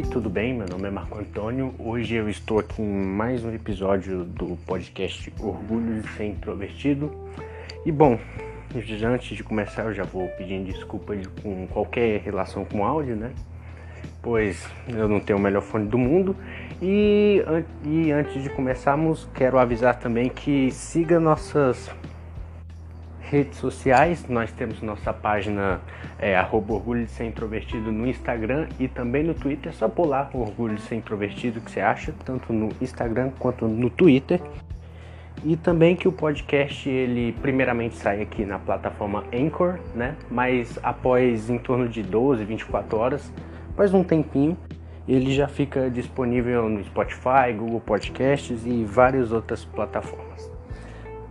[0.00, 0.54] Oi, tudo bem?
[0.54, 1.74] Meu nome é Marco Antônio.
[1.78, 7.14] Hoje eu estou aqui em mais um episódio do podcast Orgulho de Ser Introvertido.
[7.84, 8.18] E bom,
[8.74, 11.12] antes de começar eu já vou pedindo desculpa
[11.42, 13.30] com qualquer relação com áudio, né?
[14.22, 16.34] Pois eu não tenho o melhor fone do mundo.
[16.80, 17.44] E,
[17.84, 21.90] e antes de começarmos, quero avisar também que siga nossas
[23.30, 25.80] redes sociais, nós temos nossa página
[26.18, 29.70] é, Orgulho de Ser Introvertido no Instagram e também no Twitter.
[29.70, 33.88] É só pular Orgulho de Ser Introvertido que você acha, tanto no Instagram quanto no
[33.88, 34.40] Twitter.
[35.44, 40.16] E também que o podcast, ele primeiramente sai aqui na plataforma Anchor, né?
[40.28, 43.32] Mas após em torno de 12, 24 horas,
[43.70, 44.58] após um tempinho,
[45.08, 50.50] ele já fica disponível no Spotify, Google Podcasts e várias outras plataformas.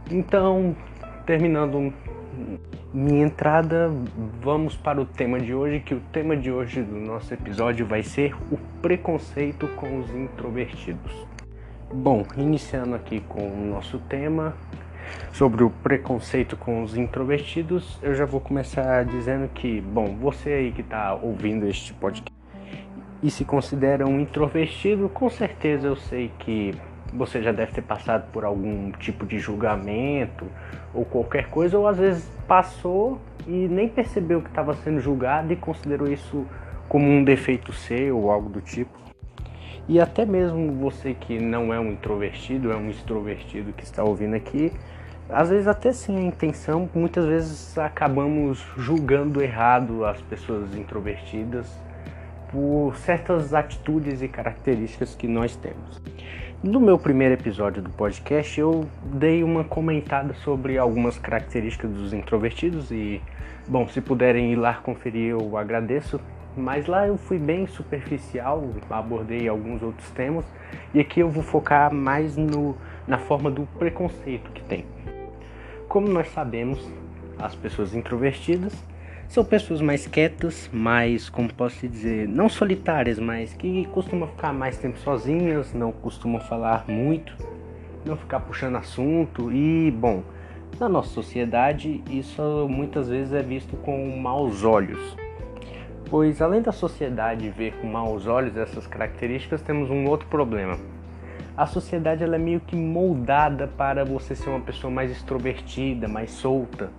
[0.10, 0.76] Então,
[1.30, 1.94] terminando
[2.92, 3.92] minha entrada,
[4.42, 8.02] vamos para o tema de hoje, que o tema de hoje do nosso episódio vai
[8.02, 11.28] ser o preconceito com os introvertidos.
[11.94, 14.56] Bom, iniciando aqui com o nosso tema
[15.32, 20.72] sobre o preconceito com os introvertidos, eu já vou começar dizendo que, bom, você aí
[20.72, 22.36] que está ouvindo este podcast
[23.22, 26.74] e se considera um introvertido, com certeza eu sei que
[27.14, 30.48] você já deve ter passado por algum tipo de julgamento
[30.94, 35.56] ou qualquer coisa, ou às vezes passou e nem percebeu que estava sendo julgado e
[35.56, 36.46] considerou isso
[36.88, 38.98] como um defeito seu ou algo do tipo.
[39.88, 44.36] E até mesmo você que não é um introvertido, é um extrovertido que está ouvindo
[44.36, 44.72] aqui,
[45.30, 51.68] às vezes até sem a intenção, muitas vezes acabamos julgando errado as pessoas introvertidas
[52.52, 56.02] por certas atitudes e características que nós temos.
[56.62, 62.92] No meu primeiro episódio do podcast, eu dei uma comentada sobre algumas características dos introvertidos
[62.92, 63.22] e,
[63.66, 66.20] bom, se puderem ir lá conferir, eu agradeço.
[66.58, 70.44] Mas lá eu fui bem superficial, abordei alguns outros temas
[70.94, 72.76] e aqui eu vou focar mais no,
[73.08, 74.84] na forma do preconceito que tem.
[75.88, 76.92] Como nós sabemos,
[77.38, 78.74] as pessoas introvertidas
[79.30, 84.80] são pessoas mais quietas, mais, como posso dizer, não solitárias, mas que costumam ficar mais
[84.80, 87.32] tempo sozinhas, não costumam falar muito,
[88.04, 90.24] não ficar puxando assunto e, bom,
[90.80, 95.16] na nossa sociedade isso muitas vezes é visto com maus olhos.
[96.10, 100.76] Pois além da sociedade ver com maus olhos essas características, temos um outro problema.
[101.56, 106.32] A sociedade ela é meio que moldada para você ser uma pessoa mais extrovertida, mais
[106.32, 106.90] solta,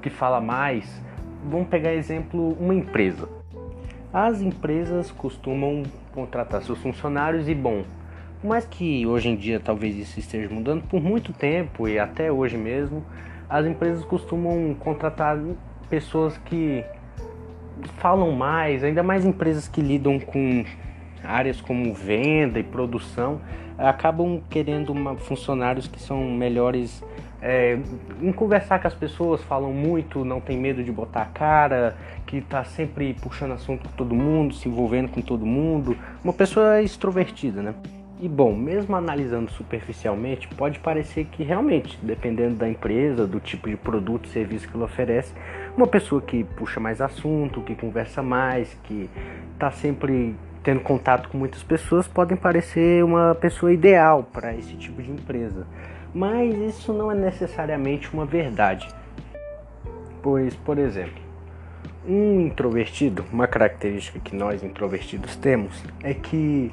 [0.00, 1.02] que fala mais,
[1.44, 3.28] vamos pegar exemplo uma empresa.
[4.12, 5.82] As empresas costumam
[6.12, 7.84] contratar seus funcionários e bom,
[8.42, 12.56] mais que hoje em dia talvez isso esteja mudando por muito tempo e até hoje
[12.56, 13.04] mesmo,
[13.48, 15.38] as empresas costumam contratar
[15.88, 16.84] pessoas que
[17.98, 20.64] falam mais, ainda mais empresas que lidam com
[21.22, 23.40] áreas como venda e produção,
[23.78, 27.02] acabam querendo uma, funcionários que são melhores
[27.46, 27.78] é,
[28.22, 31.94] em conversar com as pessoas, falam muito, não tem medo de botar a cara,
[32.26, 35.94] que está sempre puxando assunto com todo mundo, se envolvendo com todo mundo,
[36.24, 37.74] uma pessoa extrovertida, né?
[38.18, 43.76] E bom, mesmo analisando superficialmente, pode parecer que realmente, dependendo da empresa, do tipo de
[43.76, 45.34] produto e serviço que ela oferece,
[45.76, 49.10] uma pessoa que puxa mais assunto, que conversa mais, que
[49.52, 55.02] está sempre tendo contato com muitas pessoas, podem parecer uma pessoa ideal para esse tipo
[55.02, 55.66] de empresa
[56.14, 58.88] mas isso não é necessariamente uma verdade.
[60.22, 61.22] Pois, por exemplo,
[62.06, 66.72] um introvertido, uma característica que nós introvertidos temos é que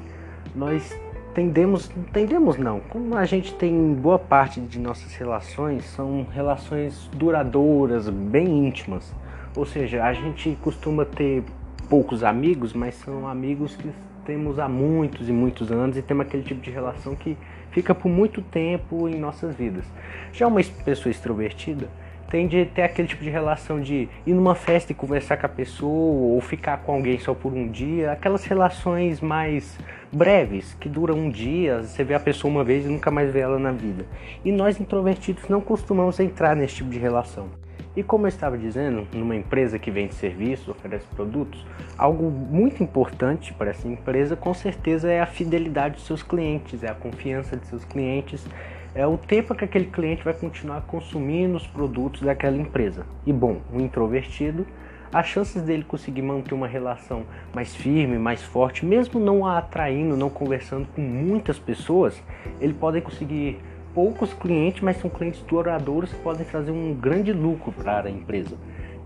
[0.54, 0.94] nós
[1.34, 8.08] tendemos, tendemos não, como a gente tem boa parte de nossas relações são relações duradouras,
[8.08, 9.12] bem íntimas.
[9.56, 11.42] Ou seja, a gente costuma ter
[11.88, 13.90] poucos amigos, mas são amigos que
[14.24, 17.36] temos há muitos e muitos anos e temos aquele tipo de relação que
[17.72, 19.84] fica por muito tempo em nossas vidas.
[20.32, 21.88] Já uma pessoa extrovertida
[22.30, 25.48] tende a ter aquele tipo de relação de ir numa festa e conversar com a
[25.50, 29.78] pessoa ou ficar com alguém só por um dia, aquelas relações mais
[30.10, 33.40] breves que duram um dia, você vê a pessoa uma vez e nunca mais vê
[33.40, 34.06] ela na vida.
[34.42, 37.61] E nós introvertidos não costumamos entrar nesse tipo de relação.
[37.94, 41.64] E como eu estava dizendo, numa empresa que vende serviços, oferece produtos,
[41.98, 46.88] algo muito importante para essa empresa com certeza é a fidelidade dos seus clientes, é
[46.88, 48.46] a confiança de seus clientes,
[48.94, 53.04] é o tempo que aquele cliente vai continuar consumindo os produtos daquela empresa.
[53.26, 54.66] E bom, o introvertido,
[55.12, 57.24] as chances dele conseguir manter uma relação
[57.54, 62.22] mais firme, mais forte, mesmo não a atraindo, não conversando com muitas pessoas,
[62.58, 63.60] ele pode conseguir
[63.94, 68.56] poucos clientes, mas são clientes duradouros que podem trazer um grande lucro para a empresa.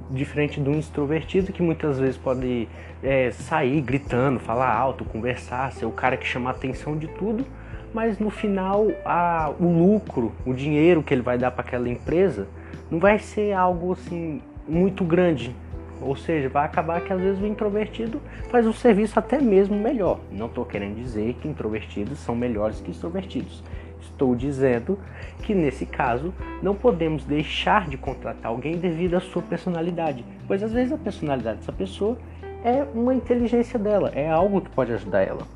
[0.09, 2.69] diferente de um extrovertido que muitas vezes pode
[3.03, 7.45] é, sair gritando, falar alto, conversar, ser o cara que chama a atenção de tudo,
[7.93, 12.47] mas no final a, o lucro, o dinheiro que ele vai dar para aquela empresa
[12.89, 15.55] não vai ser algo assim muito grande.
[16.01, 20.21] Ou seja, vai acabar que às vezes o introvertido faz um serviço até mesmo melhor.
[20.31, 23.65] Não estou querendo dizer que introvertidos são melhores que extrovertidos.
[24.01, 24.99] Estou dizendo
[25.43, 26.33] que nesse caso
[26.63, 31.59] não podemos deixar de contratar alguém devido à sua personalidade, pois às vezes a personalidade
[31.59, 32.17] dessa pessoa
[32.65, 35.47] é uma inteligência dela, é algo que pode ajudar ela.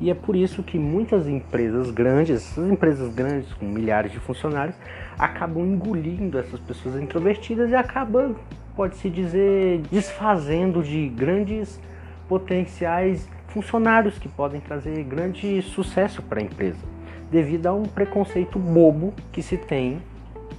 [0.00, 4.76] E é por isso que muitas empresas grandes, essas empresas grandes com milhares de funcionários,
[5.18, 8.34] acabam engolindo essas pessoas introvertidas e acabam,
[8.74, 11.80] pode-se dizer, desfazendo de grandes
[12.28, 16.84] potenciais funcionários que podem trazer grande sucesso para a empresa,
[17.30, 20.00] devido a um preconceito bobo que se tem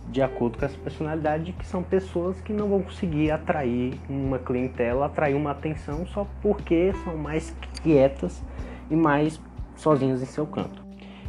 [0.09, 5.07] de acordo com essa personalidade, que são pessoas que não vão conseguir atrair uma clientela,
[5.07, 7.53] atrair uma atenção só porque são mais
[7.83, 8.41] quietas
[8.89, 9.41] e mais
[9.75, 10.85] sozinhos em seu canto.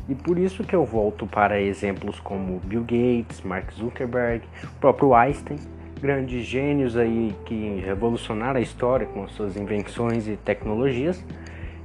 [0.09, 5.15] E por isso que eu volto para exemplos como Bill Gates, Mark Zuckerberg, o próprio
[5.15, 5.59] Einstein,
[6.01, 11.25] grandes gênios aí que revolucionaram a história com as suas invenções e tecnologias,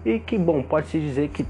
[0.05, 1.45] e que, bom, pode-se dizer que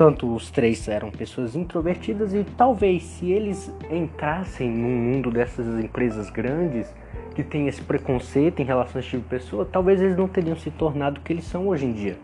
[0.00, 6.30] tanto os três eram pessoas introvertidas e talvez se eles entrassem no mundo dessas empresas
[6.30, 6.90] grandes
[7.34, 10.56] que tem esse preconceito em relação a esse tipo de pessoa, talvez eles não teriam
[10.56, 12.16] se tornado o que eles são hoje em dia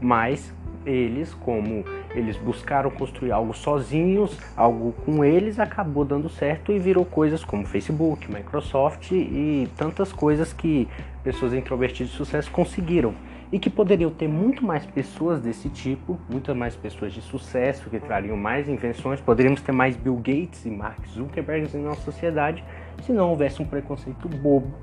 [0.00, 0.54] mas
[0.86, 1.84] eles, como
[2.14, 7.66] eles buscaram construir algo sozinhos, algo com eles, acabou dando certo e virou coisas como
[7.66, 10.88] Facebook, Microsoft e tantas coisas que
[11.22, 13.12] pessoas introvertidas de sucesso conseguiram.
[13.50, 17.98] E que poderiam ter muito mais pessoas desse tipo, muitas mais pessoas de sucesso que
[17.98, 22.62] trariam mais invenções, poderíamos ter mais Bill Gates e Mark Zuckerberg em nossa sociedade
[23.02, 24.74] se não houvesse um preconceito bobo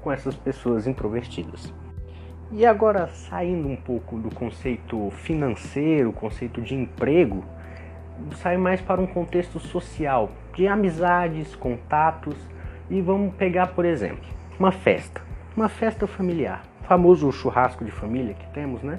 [0.00, 1.72] com essas pessoas introvertidas.
[2.52, 7.44] E agora, saindo um pouco do conceito financeiro, conceito de emprego,
[8.36, 12.36] sai mais para um contexto social, de amizades, contatos.
[12.88, 14.24] E vamos pegar, por exemplo,
[14.58, 15.22] uma festa,
[15.56, 18.96] uma festa familiar, famoso churrasco de família que temos, né?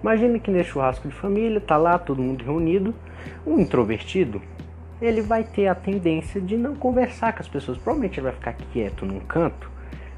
[0.00, 2.94] Imagine que nesse churrasco de família tá lá todo mundo reunido,
[3.46, 4.42] um introvertido,
[5.00, 8.54] ele vai ter a tendência de não conversar com as pessoas, provavelmente ele vai ficar
[8.72, 9.70] quieto num canto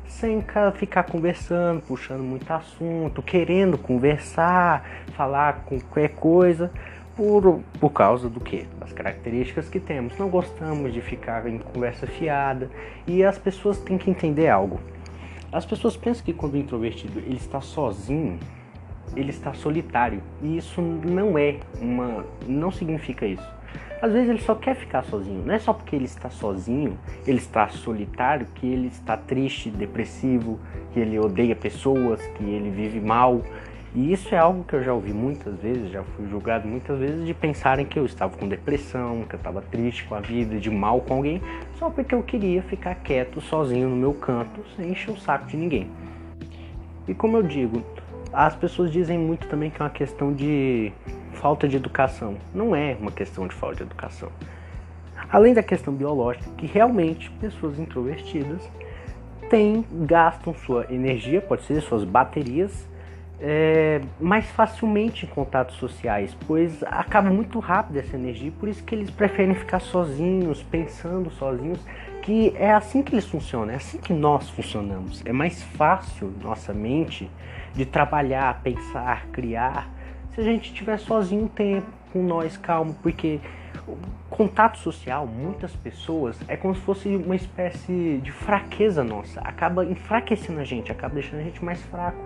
[0.06, 0.44] sem
[0.76, 6.70] ficar conversando, puxando muito assunto, querendo conversar, falar com qualquer coisa,
[7.16, 8.66] por, por causa do que?
[8.78, 10.16] Das características que temos.
[10.18, 12.70] Não gostamos de ficar em conversa fiada
[13.06, 14.80] e as pessoas têm que entender algo.
[15.54, 18.40] As pessoas pensam que quando o introvertido ele está sozinho,
[19.14, 20.20] ele está solitário.
[20.42, 22.26] E isso não é uma.
[22.48, 23.54] não significa isso.
[24.02, 25.44] Às vezes ele só quer ficar sozinho.
[25.46, 30.58] Não é só porque ele está sozinho, ele está solitário, que ele está triste, depressivo,
[30.92, 33.40] que ele odeia pessoas, que ele vive mal.
[33.94, 37.24] E isso é algo que eu já ouvi muitas vezes, já fui julgado muitas vezes
[37.24, 40.68] de pensarem que eu estava com depressão, que eu estava triste com a vida, de
[40.68, 41.40] mal com alguém,
[41.78, 45.56] só porque eu queria ficar quieto, sozinho no meu canto, sem encher o saco de
[45.56, 45.88] ninguém.
[47.06, 47.84] E como eu digo,
[48.32, 50.92] as pessoas dizem muito também que é uma questão de
[51.34, 52.36] falta de educação.
[52.52, 54.28] Não é uma questão de falta de educação.
[55.30, 58.68] Além da questão biológica, que realmente pessoas introvertidas
[59.48, 62.88] têm, gastam sua energia, pode ser suas baterias,
[63.40, 68.94] é, mais facilmente em contatos sociais, pois acaba muito rápido essa energia, por isso que
[68.94, 71.80] eles preferem ficar sozinhos, pensando sozinhos,
[72.22, 75.22] que é assim que eles funcionam, é assim que nós funcionamos.
[75.26, 77.30] É mais fácil nossa mente
[77.74, 79.90] de trabalhar, pensar, criar
[80.34, 83.40] se a gente estiver sozinho um tempo, com nós, calmo, porque
[83.86, 83.96] o
[84.28, 89.40] contato social, muitas pessoas, é como se fosse uma espécie de fraqueza nossa.
[89.42, 92.18] Acaba enfraquecendo a gente, acaba deixando a gente mais fraco.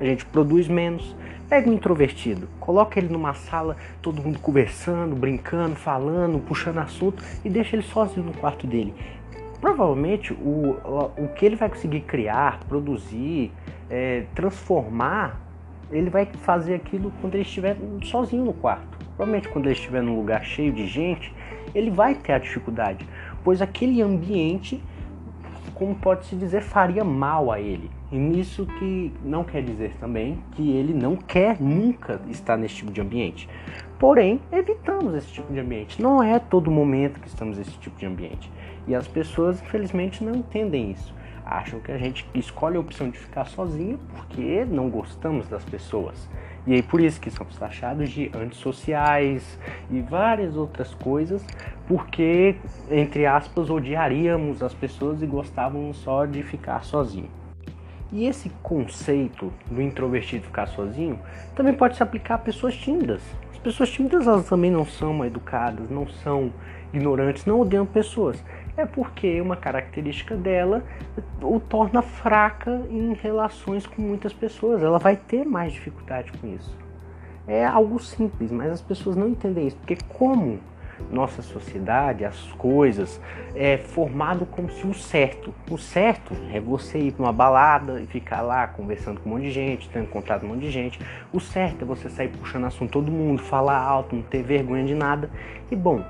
[0.00, 1.14] A gente produz menos.
[1.48, 7.50] Pega um introvertido, coloca ele numa sala, todo mundo conversando, brincando, falando, puxando assunto e
[7.50, 8.94] deixa ele sozinho no quarto dele.
[9.60, 10.76] Provavelmente o,
[11.18, 13.50] o, que ele vai conseguir criar, produzir,
[13.90, 15.50] é, transformar
[15.92, 18.98] ele vai fazer aquilo quando ele estiver sozinho no quarto.
[19.16, 21.34] Provavelmente quando ele estiver num lugar cheio de gente,
[21.74, 23.06] ele vai ter a dificuldade,
[23.44, 24.82] pois aquele ambiente,
[25.74, 27.90] como pode se dizer, faria mal a ele.
[28.12, 32.90] E nisso que não quer dizer também que ele não quer nunca estar nesse tipo
[32.90, 33.48] de ambiente.
[33.98, 36.00] Porém, evitamos esse tipo de ambiente.
[36.02, 38.50] Não é todo momento que estamos nesse tipo de ambiente.
[38.88, 41.14] E as pessoas, infelizmente, não entendem isso
[41.50, 46.28] Acham que a gente escolhe a opção de ficar sozinho porque não gostamos das pessoas.
[46.64, 49.58] E aí por isso que somos taxados de antissociais
[49.90, 51.44] e várias outras coisas,
[51.88, 52.54] porque,
[52.88, 57.39] entre aspas, odiaríamos as pessoas e gostávamos só de ficar sozinho.
[58.12, 61.18] E esse conceito do introvertido ficar sozinho
[61.54, 63.22] também pode se aplicar a pessoas tímidas.
[63.52, 66.52] As pessoas tímidas elas também não são educadas, não são
[66.92, 68.42] ignorantes, não odeiam pessoas.
[68.76, 70.82] É porque uma característica dela
[71.40, 74.82] o torna fraca em relações com muitas pessoas.
[74.82, 76.76] Ela vai ter mais dificuldade com isso.
[77.46, 79.76] É algo simples, mas as pessoas não entendem isso.
[79.76, 80.58] Porque como
[81.10, 83.20] nossa sociedade, as coisas,
[83.54, 85.54] é formado como se o certo.
[85.70, 89.44] O certo é você ir para uma balada e ficar lá conversando com um monte
[89.44, 91.00] de gente, tendo contato com um monte de gente.
[91.32, 94.94] O certo é você sair puxando assunto todo mundo, falar alto, não ter vergonha de
[94.94, 95.30] nada.
[95.70, 96.04] E bom,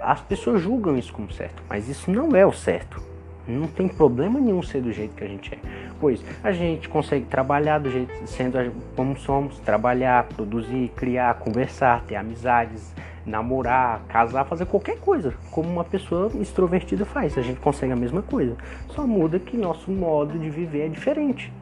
[0.00, 3.10] as pessoas julgam isso como certo, mas isso não é o certo.
[3.46, 5.58] Não tem problema nenhum ser do jeito que a gente é.
[5.98, 12.16] Pois a gente consegue trabalhar do jeito sendo como somos, trabalhar, produzir, criar, conversar, ter
[12.16, 17.36] amizades, namorar, casar, fazer qualquer coisa, como uma pessoa extrovertida faz.
[17.36, 18.56] A gente consegue a mesma coisa.
[18.88, 21.52] Só muda que nosso modo de viver é diferente.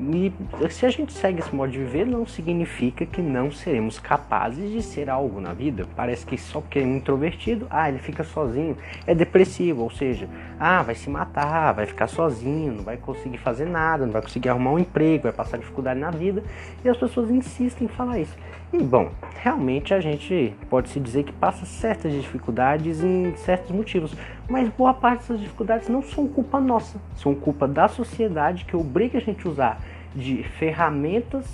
[0.00, 0.32] E
[0.70, 4.82] se a gente segue esse modo de viver, não significa que não seremos capazes de
[4.82, 5.86] ser algo na vida.
[5.94, 10.28] Parece que só porque é introvertido, ah, ele fica sozinho, é depressivo, ou seja,
[10.58, 14.48] ah, vai se matar, vai ficar sozinho, não vai conseguir fazer nada, não vai conseguir
[14.48, 16.42] arrumar um emprego, vai passar dificuldade na vida,
[16.84, 18.36] e as pessoas insistem em falar isso.
[18.80, 24.16] Bom, realmente a gente pode se dizer que passa certas dificuldades em certos motivos,
[24.48, 29.18] mas boa parte dessas dificuldades não são culpa nossa, são culpa da sociedade que obriga
[29.18, 29.80] a gente a usar
[30.14, 31.44] de ferramentas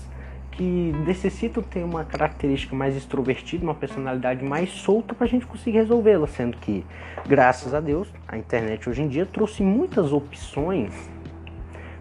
[0.52, 5.78] que necessitam ter uma característica mais extrovertida, uma personalidade mais solta para a gente conseguir
[5.78, 6.86] resolvê-la, sendo que,
[7.26, 10.94] graças a Deus, a internet hoje em dia trouxe muitas opções,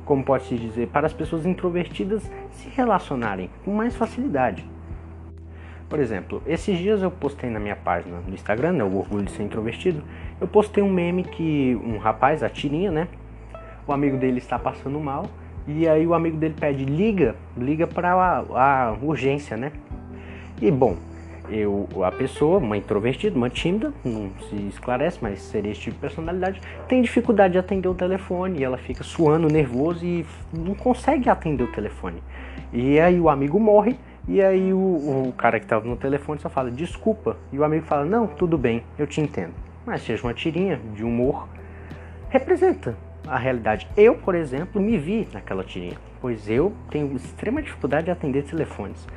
[0.05, 2.21] como pode-se dizer, para as pessoas introvertidas
[2.51, 4.76] se relacionarem com mais facilidade.
[5.89, 9.31] Por exemplo, esses dias eu postei na minha página do Instagram, né, o Orgulho de
[9.31, 10.03] Ser Introvertido,
[10.39, 13.07] eu postei um meme que um rapaz, a tirinha, né,
[13.87, 15.27] o amigo dele está passando mal,
[15.65, 19.71] e aí o amigo dele pede, liga, liga para a, a, urgência, né.
[20.61, 20.97] E bom,
[21.49, 26.01] eu, a pessoa, uma introvertida, uma tímida, não se esclarece, mas seria esse tipo de
[26.01, 31.29] personalidade, tem dificuldade de atender o telefone, e ela fica suando, nervoso e não consegue
[31.29, 32.21] atender o telefone.
[32.73, 33.97] E aí o amigo morre,
[34.27, 34.77] e aí o,
[35.29, 37.37] o cara que estava no telefone só fala desculpa.
[37.51, 39.53] E o amigo fala, não, tudo bem, eu te entendo.
[39.85, 41.47] Mas seja uma tirinha de humor,
[42.29, 43.87] representa a realidade.
[43.95, 49.07] Eu, por exemplo, me vi naquela tirinha, pois eu tenho extrema dificuldade de atender telefones.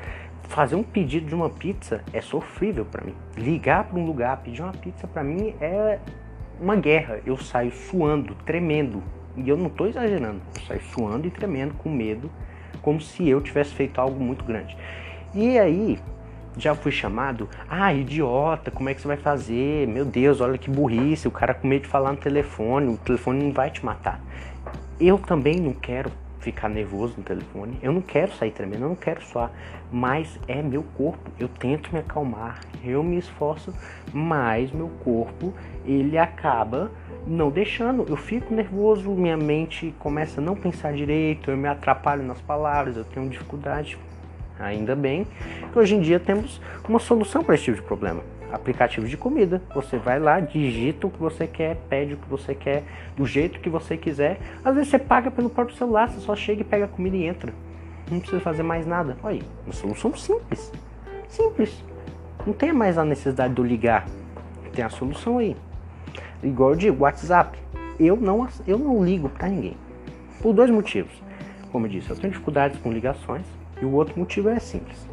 [0.45, 3.15] Fazer um pedido de uma pizza é sofrível para mim.
[3.37, 5.99] Ligar para um lugar, pedir uma pizza para mim é
[6.61, 7.21] uma guerra.
[7.27, 9.03] Eu saio suando, tremendo.
[9.37, 10.41] E eu não estou exagerando.
[10.57, 12.31] Eu saio suando e tremendo com medo
[12.83, 14.77] como se eu tivesse feito algo muito grande.
[15.35, 15.99] E aí,
[16.57, 19.87] já fui chamado, ah, idiota, como é que você vai fazer?
[19.87, 23.45] Meu Deus, olha que burrice, o cara com medo de falar no telefone, o telefone
[23.45, 24.21] não vai te matar.
[25.01, 26.11] Eu também não quero
[26.41, 29.51] ficar nervoso no telefone, eu não quero sair tremendo, eu não quero suar,
[29.93, 33.75] mas é meu corpo, eu tento me acalmar, eu me esforço,
[34.13, 35.53] mas meu corpo,
[35.85, 36.91] ele acaba
[37.27, 42.23] não deixando, eu fico nervoso, minha mente começa a não pensar direito, eu me atrapalho
[42.23, 43.99] nas palavras, eu tenho dificuldade.
[44.59, 45.27] Ainda bem
[45.73, 48.23] que hoje em dia temos uma solução para esse tipo de problema.
[48.53, 49.63] Aplicativo de comida.
[49.75, 52.83] Você vai lá, digita o que você quer, pede o que você quer,
[53.17, 54.41] do jeito que você quiser.
[54.65, 57.25] Às vezes você paga pelo próprio celular, você só chega e pega a comida e
[57.25, 57.53] entra.
[58.11, 59.17] Não precisa fazer mais nada.
[59.23, 60.73] Olha, uma solução simples.
[61.29, 61.85] Simples.
[62.45, 64.07] Não tem mais a necessidade de ligar.
[64.73, 65.57] Tem a solução aí.
[66.43, 67.59] Igual eu digo, WhatsApp.
[67.99, 69.77] Eu não, eu não ligo para ninguém.
[70.41, 71.13] Por dois motivos.
[71.71, 73.47] Como eu disse, eu tenho dificuldades com ligações.
[73.81, 75.10] E o outro motivo é simples.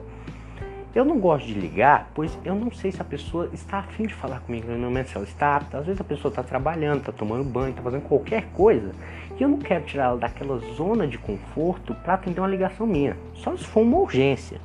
[0.97, 4.15] Eu não gosto de ligar, pois eu não sei se a pessoa está afim de
[4.15, 5.77] falar comigo no momento, se ela está apta.
[5.77, 8.93] Às vezes a pessoa está trabalhando, está tomando banho, está fazendo qualquer coisa.
[9.39, 13.15] E eu não quero tirar ela daquela zona de conforto para atender uma ligação minha.
[13.35, 14.59] Só se for uma urgência.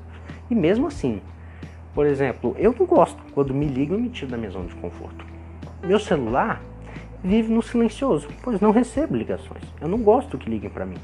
[0.50, 1.20] E mesmo assim,
[1.94, 4.74] por exemplo, eu não gosto quando me ligam e me tiro da minha zona de
[4.76, 5.26] conforto.
[5.82, 6.62] Meu celular
[7.22, 9.64] vive no silencioso, pois não recebo ligações.
[9.78, 10.96] Eu não gosto que liguem para mim.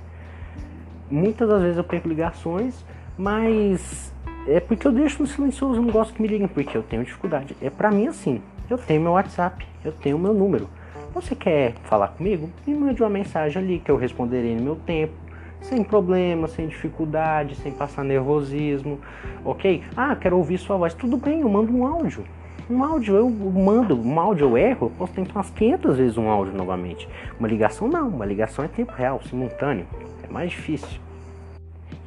[1.11, 2.83] Muitas das vezes eu perco ligações,
[3.19, 4.11] mas
[4.49, 7.55] é porque eu deixo no silencioso, não gosto que me liguem, porque eu tenho dificuldade.
[7.61, 8.41] É para mim assim,
[8.71, 10.69] eu tenho meu WhatsApp, eu tenho meu número.
[11.15, 12.49] Você quer falar comigo?
[12.67, 15.13] Me mande uma mensagem ali que eu responderei no meu tempo,
[15.61, 18.99] sem problema, sem dificuldade, sem passar nervosismo,
[19.45, 19.83] ok?
[19.97, 20.95] Ah, quero ouvir sua voz.
[20.95, 22.25] Tudo bem, eu mando um áudio.
[22.71, 26.29] Um áudio eu mando, um áudio eu erro, eu posso tentar umas 500 vezes um
[26.29, 27.09] áudio novamente.
[27.39, 29.87] Uma ligação não, uma ligação é tempo real, simultâneo,
[30.23, 31.08] é mais difícil.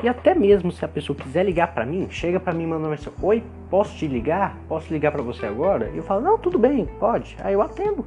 [0.04, 3.14] E até mesmo se a pessoa quiser ligar para mim, chega para mim mandando mensagem:
[3.22, 4.58] Oi, posso te ligar?
[4.68, 5.92] Posso ligar para você agora?
[5.94, 7.38] E eu falo: Não, tudo bem, pode.
[7.44, 8.06] Aí eu atendo.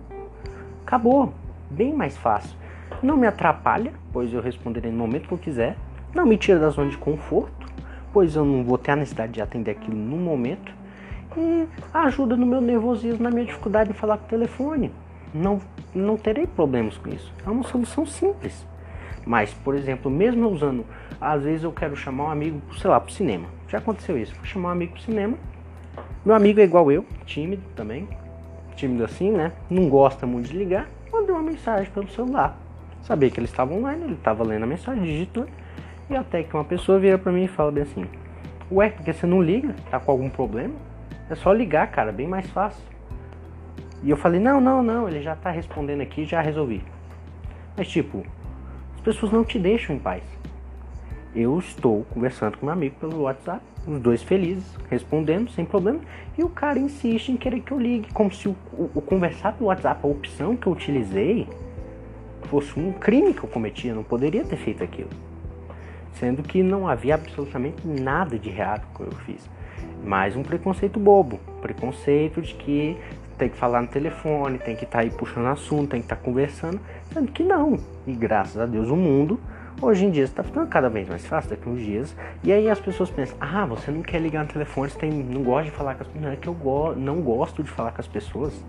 [0.85, 1.33] Acabou.
[1.71, 2.57] Bem mais fácil.
[3.03, 5.77] Não me atrapalha, pois eu responderei no momento que eu quiser.
[6.15, 7.67] Não me tira da zona de conforto,
[8.13, 10.73] pois eu não vou ter a necessidade de atender aquilo no momento.
[11.37, 14.93] E ajuda no meu nervosismo, na minha dificuldade de falar com o telefone.
[15.33, 15.61] Não,
[15.93, 17.33] não terei problemas com isso.
[17.45, 18.65] É uma solução simples.
[19.27, 20.85] Mas, por exemplo, mesmo usando,
[21.21, 23.47] às vezes eu quero chamar um amigo, sei lá, pro cinema.
[23.69, 24.35] Já aconteceu isso.
[24.35, 25.37] Vou chamar um amigo pro cinema.
[26.25, 28.09] Meu amigo é igual eu, tímido também.
[28.77, 29.53] Tímido assim, né?
[29.71, 30.89] Não gosta muito de ligar.
[31.13, 32.59] Mandei uma mensagem pelo celular.
[33.03, 35.47] Sabia que ele estava online, ele estava lendo a mensagem, digitou.
[36.09, 38.07] E até que uma pessoa vira para mim e fala bem assim:
[38.71, 39.75] Ué, porque você não liga?
[39.91, 40.75] Tá com algum problema?
[41.31, 42.83] É só ligar, cara, bem mais fácil.
[44.03, 46.83] E eu falei: Não, não, não, ele já tá respondendo aqui, já resolvi.
[47.77, 48.25] Mas tipo,
[49.05, 50.23] pessoas não te deixam em paz.
[51.35, 55.99] Eu estou conversando com meu amigo pelo WhatsApp, os dois felizes, respondendo sem problema,
[56.39, 59.53] e o cara insiste em querer que eu ligue, como se o, o, o conversar
[59.55, 61.49] pelo WhatsApp, a opção que eu utilizei,
[62.45, 65.11] fosse um crime que eu cometia, eu não poderia ter feito aquilo.
[66.13, 69.51] Sendo que não havia absolutamente nada de errado que eu fiz.
[70.05, 72.97] Mas um preconceito bobo, preconceito de que
[73.37, 76.15] tem que falar no telefone, tem que estar tá aí puxando assunto, tem que estar
[76.15, 76.79] tá conversando,
[77.13, 77.77] sendo que não.
[78.07, 79.41] E graças a Deus o mundo
[79.81, 82.17] hoje em dia está ficando cada vez mais fácil daqui uns dias.
[82.43, 85.43] E aí as pessoas pensam: "Ah, você não quer ligar no telefone, você tem, não
[85.43, 86.25] gosta de falar com as pessoas".
[86.25, 88.65] Não é que eu go não gosto de falar com as pessoas.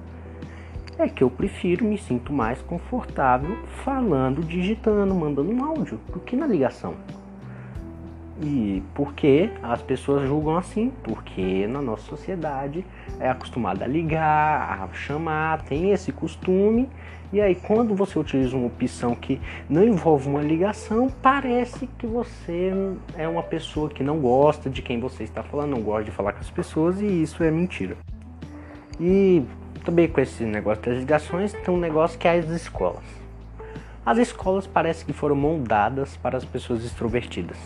[0.97, 6.37] É que eu prefiro, me sinto mais confortável falando, digitando, mandando um áudio do que
[6.37, 6.95] na ligação.
[8.41, 10.91] E por que as pessoas julgam assim?
[11.03, 12.85] Porque na nossa sociedade
[13.19, 16.89] é acostumada a ligar, a chamar, tem esse costume.
[17.33, 22.71] E aí, quando você utiliza uma opção que não envolve uma ligação, parece que você
[23.17, 26.33] é uma pessoa que não gosta de quem você está falando, não gosta de falar
[26.33, 27.97] com as pessoas, e isso é mentira.
[28.99, 29.43] E
[29.83, 33.03] também com esse negócio das ligações, tem um negócio que é as escolas.
[34.05, 37.57] As escolas parecem que foram moldadas para as pessoas extrovertidas.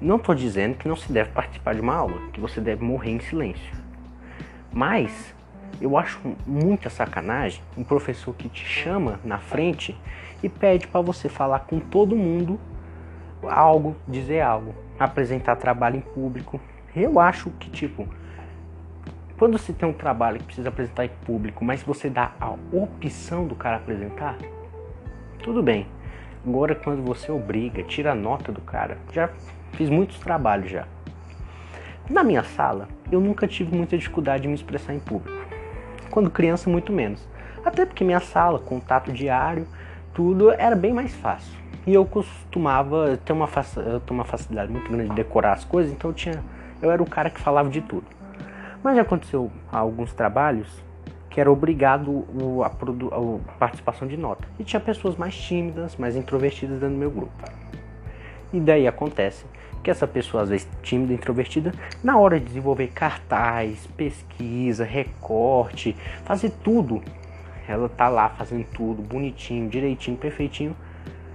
[0.00, 3.10] Não estou dizendo que não se deve participar de uma aula, que você deve morrer
[3.10, 3.74] em silêncio.
[4.72, 5.34] Mas
[5.80, 9.96] eu acho muita sacanagem um professor que te chama na frente
[10.42, 12.58] e pede para você falar com todo mundo
[13.42, 16.60] algo, dizer algo, apresentar trabalho em público.
[16.94, 18.08] Eu acho que tipo
[19.38, 23.46] quando você tem um trabalho que precisa apresentar em público, mas você dá a opção
[23.46, 24.36] do cara apresentar,
[25.42, 25.86] tudo bem.
[26.46, 29.28] Agora quando você obriga, tira a nota do cara, já
[29.76, 30.86] Fiz muitos trabalhos já.
[32.08, 35.45] Na minha sala, eu nunca tive muita dificuldade de me expressar em público.
[36.16, 37.20] Quando criança, muito menos.
[37.62, 39.66] Até porque minha sala, contato diário,
[40.14, 41.52] tudo era bem mais fácil.
[41.86, 46.08] E eu costumava ter uma, ter uma facilidade muito grande de decorar as coisas, então
[46.08, 46.42] eu, tinha,
[46.80, 48.06] eu era o cara que falava de tudo.
[48.82, 50.82] Mas já aconteceu alguns trabalhos
[51.28, 52.24] que era obrigado
[52.64, 54.48] a, a participação de nota.
[54.58, 57.44] E tinha pessoas mais tímidas, mais introvertidas dentro do meu grupo.
[58.54, 59.44] E daí acontece
[59.86, 61.72] que essa pessoa, às vezes tímida, introvertida,
[62.02, 67.00] na hora de desenvolver cartaz, pesquisa, recorte, fazer tudo,
[67.68, 70.76] ela tá lá fazendo tudo bonitinho, direitinho, perfeitinho.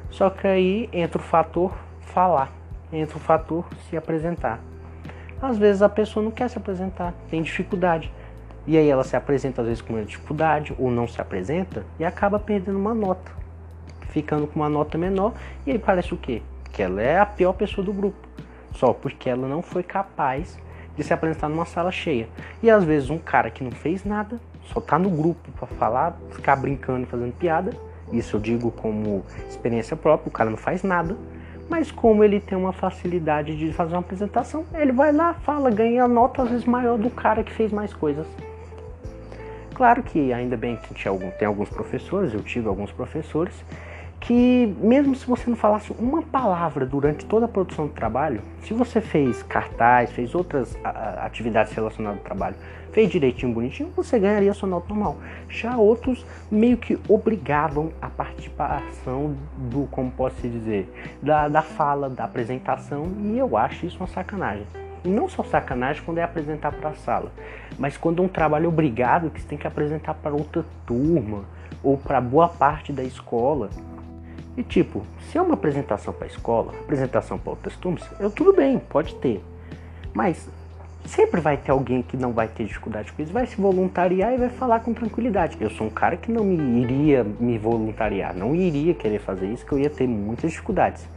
[0.10, 2.52] Só que aí entra o fator falar,
[2.92, 4.60] entra o fator se apresentar.
[5.42, 8.12] Às vezes a pessoa não quer se apresentar, tem dificuldade.
[8.68, 12.04] E aí ela se apresenta às vezes com uma dificuldade ou não se apresenta e
[12.04, 13.32] acaba perdendo uma nota,
[14.10, 15.32] ficando com uma nota menor.
[15.66, 16.42] E aí parece o quê?
[16.72, 18.18] que ela é a pior pessoa do grupo,
[18.74, 20.58] só porque ela não foi capaz
[20.96, 22.28] de se apresentar numa sala cheia.
[22.62, 26.18] E às vezes um cara que não fez nada, só tá no grupo para falar,
[26.32, 27.72] ficar brincando e fazendo piada,
[28.12, 31.16] isso eu digo como experiência própria, o cara não faz nada,
[31.70, 36.08] mas como ele tem uma facilidade de fazer uma apresentação, ele vai lá, fala, ganha
[36.08, 38.28] nota às vezes maior do cara que fez mais coisas.
[39.74, 40.94] Claro que ainda bem que
[41.40, 43.56] tem alguns professores, eu tive alguns professores
[44.22, 48.72] que mesmo se você não falasse uma palavra durante toda a produção do trabalho, se
[48.72, 50.78] você fez cartaz, fez outras
[51.18, 52.56] atividades relacionadas ao trabalho,
[52.92, 55.18] fez direitinho, bonitinho, você ganharia sua nota normal.
[55.50, 60.88] Já outros meio que obrigavam a participação do, como posso dizer,
[61.20, 64.68] da, da fala, da apresentação, e eu acho isso uma sacanagem.
[65.04, 67.32] E não só sacanagem quando é apresentar para a sala,
[67.80, 71.44] mas quando é um trabalho obrigado que você tem que apresentar para outra turma
[71.84, 73.72] ou para boa parte da escola.
[74.58, 78.54] E tipo, se é uma apresentação para a escola, apresentação para outras turmas, eu tudo
[78.54, 79.44] bem, pode ter.
[80.14, 80.50] Mas
[81.06, 84.38] Sempre vai ter alguém que não vai ter dificuldade com isso, vai se voluntariar e
[84.38, 85.58] vai falar com tranquilidade.
[85.60, 89.66] Eu sou um cara que não me iria me voluntariar, não iria querer fazer isso,
[89.66, 91.08] que eu ia ter muitas dificuldades.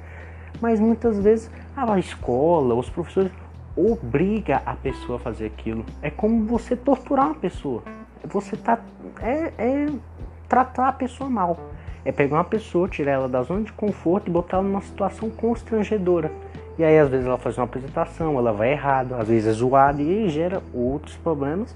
[0.61, 3.31] Mas muitas vezes a escola, os professores
[3.77, 5.85] obriga a pessoa a fazer aquilo.
[6.01, 7.83] É como você torturar uma pessoa.
[8.25, 8.79] Você tá
[9.20, 9.87] é, é
[10.49, 11.59] tratar a pessoa mal.
[12.05, 15.31] É pegar uma pessoa, tirar ela da zona de conforto e botar ela numa situação
[15.31, 16.31] constrangedora.
[16.79, 20.03] E aí às vezes ela faz uma apresentação, ela vai errado, às vezes é zoada
[20.03, 21.75] e aí gera outros problemas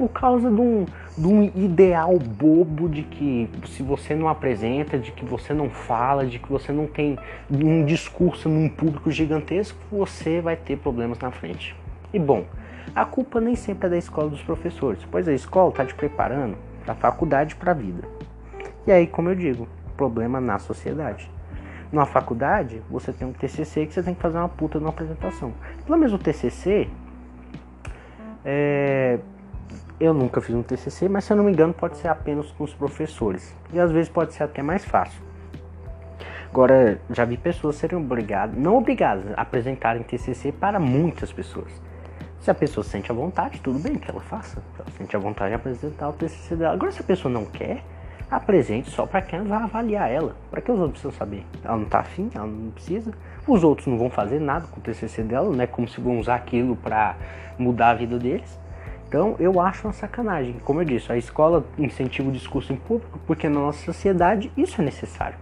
[0.00, 0.86] por causa de um,
[1.18, 6.24] de um ideal bobo de que se você não apresenta, de que você não fala,
[6.24, 7.18] de que você não tem
[7.50, 11.76] um discurso num público gigantesco, você vai ter problemas na frente.
[12.14, 12.46] E bom,
[12.94, 16.56] a culpa nem sempre é da escola dos professores, pois a escola está te preparando
[16.82, 18.02] para a faculdade para a vida.
[18.90, 21.30] E aí, como eu digo, problema na sociedade.
[21.92, 24.90] Numa faculdade, você tem um TCC que você tem que fazer uma puta de uma
[24.90, 25.54] apresentação.
[25.86, 26.88] Pelo menos o TCC,
[28.44, 29.20] é,
[30.00, 32.64] eu nunca fiz um TCC, mas se eu não me engano pode ser apenas com
[32.64, 33.54] os professores.
[33.72, 35.22] E às vezes pode ser até mais fácil.
[36.50, 41.70] Agora, já vi pessoas serem obrigadas, não obrigadas, a apresentarem TCC para muitas pessoas.
[42.40, 44.60] Se a pessoa sente a vontade, tudo bem que ela faça.
[44.76, 46.74] Ela sente a vontade de apresentar o TCC dela.
[46.74, 47.84] Agora, se a pessoa não quer,
[48.30, 50.36] apresente só para quem vai avaliar ela.
[50.50, 51.44] Para que os outros precisam saber?
[51.64, 53.12] Ela não está afim, ela não precisa.
[53.46, 56.18] Os outros não vão fazer nada com o TCC dela, não é como se vão
[56.18, 57.16] usar aquilo para
[57.58, 58.58] mudar a vida deles.
[59.08, 60.54] Então eu acho uma sacanagem.
[60.64, 64.80] Como eu disse, a escola incentiva o discurso em público porque na nossa sociedade isso
[64.80, 65.36] é necessário.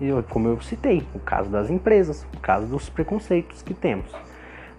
[0.00, 4.10] E como eu citei, o caso das empresas, o caso dos preconceitos que temos.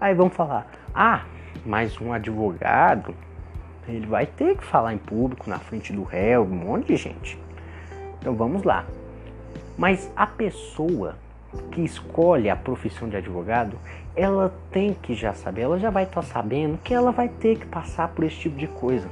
[0.00, 1.24] Aí vamos falar, ah,
[1.66, 3.14] mas um advogado
[3.88, 7.38] ele vai ter que falar em público, na frente do réu, um monte de gente.
[8.18, 8.84] Então vamos lá.
[9.76, 11.16] Mas a pessoa
[11.72, 13.78] que escolhe a profissão de advogado,
[14.14, 17.58] ela tem que já saber, ela já vai estar tá sabendo que ela vai ter
[17.58, 19.08] que passar por esse tipo de coisa.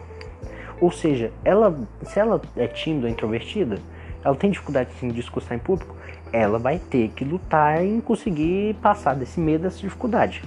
[0.81, 3.79] Ou seja, ela, se ela é tímida introvertida,
[4.23, 5.95] ela tem dificuldade de discursar em público,
[6.33, 10.43] ela vai ter que lutar em conseguir passar desse medo, dessa dificuldade.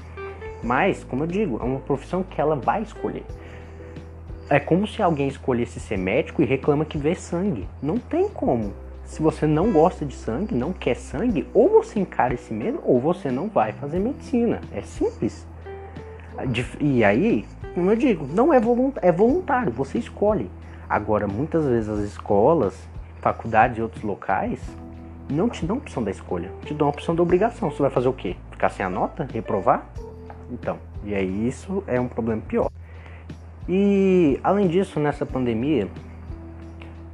[0.62, 3.24] Mas, como eu digo, é uma profissão que ela vai escolher.
[4.50, 7.68] É como se alguém escolhesse ser médico e reclama que vê sangue.
[7.84, 8.74] Não tem como.
[9.06, 13.00] Se você não gosta de sangue, não quer sangue, ou você encara esse medo, ou
[13.00, 14.60] você não vai fazer medicina.
[14.74, 15.46] É simples.
[16.80, 20.50] E aí, como eu digo, não é voluntário, é voluntário, você escolhe.
[20.90, 22.74] Agora, muitas vezes as escolas,
[23.22, 24.60] faculdades e outros locais
[25.30, 27.70] não te dão opção da escolha, te dão a opção da obrigação.
[27.70, 28.36] Você vai fazer o quê?
[28.50, 29.28] Ficar sem a nota?
[29.32, 29.88] Reprovar?
[30.52, 32.72] Então, e aí isso é um problema pior.
[33.72, 35.88] E além disso, nessa pandemia,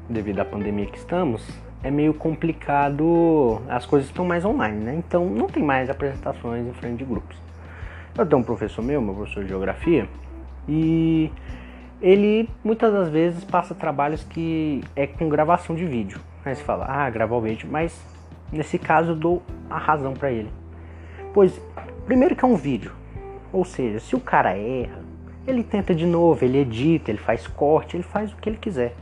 [0.09, 1.45] devido à pandemia que estamos,
[1.83, 4.95] é meio complicado, as coisas estão mais online, né?
[4.95, 7.35] Então não tem mais apresentações em frente de grupos.
[8.17, 10.07] Eu tenho um professor meu, meu professor de geografia,
[10.65, 11.29] e
[12.01, 16.21] ele muitas das vezes passa trabalhos que é com gravação de vídeo.
[16.45, 18.01] Aí você fala, ah, gravar o vídeo, mas
[18.49, 20.49] nesse caso eu dou a razão para ele.
[21.33, 21.59] Pois,
[22.05, 22.93] primeiro que é um vídeo,
[23.51, 25.04] ou seja, se o cara erra,
[25.47, 28.95] ele tenta de novo, ele edita, ele faz corte, ele faz o que ele quiser.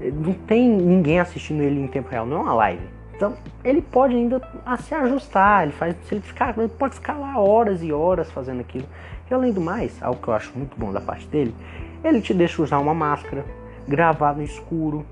[0.00, 2.82] Não tem ninguém assistindo ele em tempo real, não é uma live.
[3.14, 4.40] Então ele pode ainda
[4.80, 8.60] se ajustar, ele faz, se ele ficar, ele pode ficar lá horas e horas fazendo
[8.60, 8.86] aquilo.
[9.30, 11.54] E além do mais, algo que eu acho muito bom da parte dele,
[12.02, 13.44] ele te deixa usar uma máscara,
[13.86, 15.06] gravar no escuro,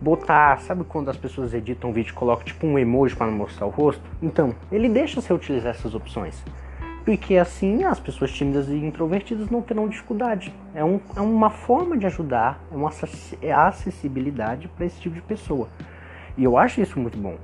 [0.00, 3.66] botar, sabe quando as pessoas editam um vídeo e colocam tipo um emoji para mostrar
[3.66, 4.02] o rosto?
[4.22, 6.42] Então, ele deixa você utilizar essas opções
[7.06, 10.52] porque assim as pessoas tímidas e introvertidas não terão dificuldade.
[10.74, 12.90] É, um, é uma forma de ajudar, é uma
[13.40, 15.68] é acessibilidade para esse tipo de pessoa.
[16.36, 17.36] E eu acho isso muito bom.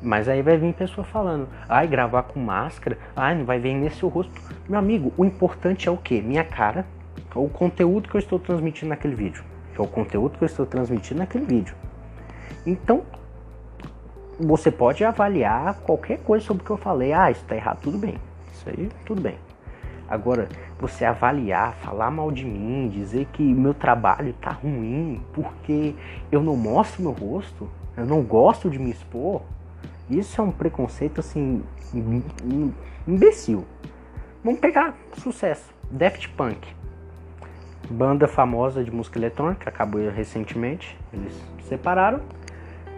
[0.00, 3.90] Mas aí vai vir pessoa falando, ai, gravar com máscara, ai, não vai ver nem
[3.90, 4.32] seu rosto.
[4.68, 6.22] Meu amigo, o importante é o que?
[6.22, 6.86] Minha cara,
[7.34, 9.42] o conteúdo que eu estou transmitindo naquele vídeo.
[9.76, 11.74] É o conteúdo que eu estou transmitindo naquele vídeo.
[12.64, 13.02] Então,
[14.38, 17.12] você pode avaliar qualquer coisa sobre o que eu falei.
[17.12, 18.14] Ah, isso está errado, tudo bem.
[18.60, 19.38] Isso aí, tudo bem.
[20.06, 25.94] Agora, você avaliar, falar mal de mim, dizer que meu trabalho tá ruim porque
[26.30, 29.40] eu não mostro meu rosto, eu não gosto de me expor,
[30.10, 31.62] isso é um preconceito assim
[33.06, 33.64] imbecil.
[34.44, 35.72] Vamos pegar sucesso.
[35.90, 36.68] Daft Punk,
[37.88, 42.20] banda famosa de música eletrônica, acabou recentemente, eles separaram.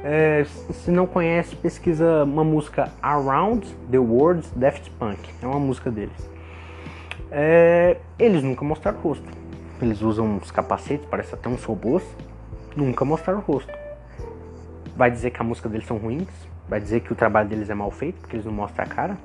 [0.05, 5.19] É, se não conhece, pesquisa uma música Around the World Daft Punk.
[5.41, 6.31] É uma música deles.
[7.31, 9.29] É, eles nunca mostraram o rosto.
[9.81, 12.03] Eles usam uns capacetes, parece até uns robôs.
[12.77, 13.73] Nunca mostraram o rosto.
[14.97, 16.29] Vai dizer que a música deles são ruins.
[16.69, 19.17] Vai dizer que o trabalho deles é mal feito, porque eles não mostram a cara.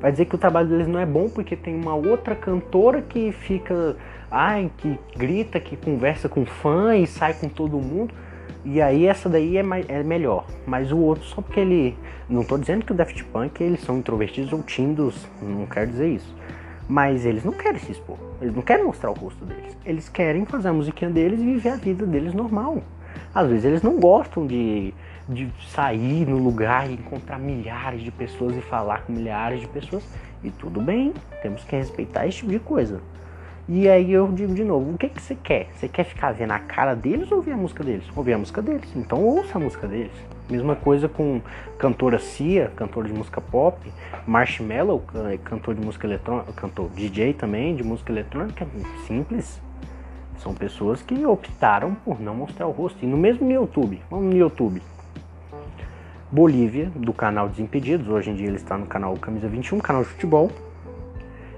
[0.00, 3.32] Vai dizer que o trabalho deles não é bom porque tem uma outra cantora que
[3.32, 3.96] fica,
[4.30, 8.12] ai, que grita, que conversa com fã e sai com todo mundo.
[8.64, 10.46] E aí essa daí é, mais, é melhor.
[10.66, 11.96] Mas o outro só porque ele.
[12.28, 16.08] Não tô dizendo que o Daft Punk eles são introvertidos ou tímidos, não quero dizer
[16.08, 16.34] isso.
[16.88, 18.16] Mas eles não querem se expor.
[18.40, 19.76] Eles não querem mostrar o rosto deles.
[19.84, 22.82] Eles querem fazer a musiquinha deles e viver a vida deles normal.
[23.34, 24.94] Às vezes eles não gostam de,
[25.28, 30.04] de sair no lugar e encontrar milhares de pessoas e falar com milhares de pessoas.
[30.42, 33.00] E tudo bem, temos que respeitar esse tipo de coisa.
[33.74, 35.68] E aí eu digo de novo, o que, que você quer?
[35.74, 38.04] Você quer ficar vendo a cara deles ou ouvir a música deles?
[38.14, 38.94] Ouvir a música deles.
[38.94, 40.12] Então ouça a música deles.
[40.50, 41.40] Mesma coisa com
[41.78, 43.78] cantora Cia, cantor de música pop,
[44.26, 45.02] Marshmello,
[45.42, 48.66] cantor de música eletrônica, cantor DJ também de música eletrônica,
[49.06, 49.58] simples.
[50.36, 53.02] São pessoas que optaram por não mostrar o rosto.
[53.02, 54.82] E no mesmo YouTube, vamos no YouTube.
[56.30, 60.10] Bolívia, do canal Desimpedidos, hoje em dia ele está no canal Camisa 21, canal de
[60.10, 60.52] futebol.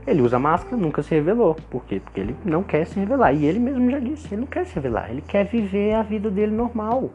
[0.07, 1.55] Ele usa máscara, nunca se revelou.
[1.71, 1.99] Por quê?
[1.99, 3.33] Porque ele não quer se revelar.
[3.33, 6.31] E ele mesmo já disse, ele não quer se revelar, ele quer viver a vida
[6.31, 7.11] dele normal.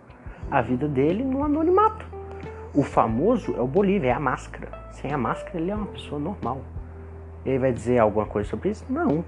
[0.49, 2.05] A vida dele no anonimato.
[2.73, 4.69] O famoso é o Bolívia, é a máscara.
[4.91, 6.61] Sem a máscara ele é uma pessoa normal.
[7.45, 8.83] Ele vai dizer alguma coisa sobre isso?
[8.89, 9.23] Não.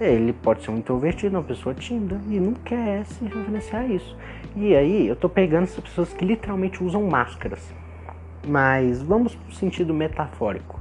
[0.00, 4.16] Ele pode ser um introvertido, uma pessoa tímida e não quer se referenciar a isso.
[4.56, 7.72] E aí eu tô pegando essas pessoas que literalmente usam máscaras.
[8.48, 10.80] Mas vamos pro sentido metafórico.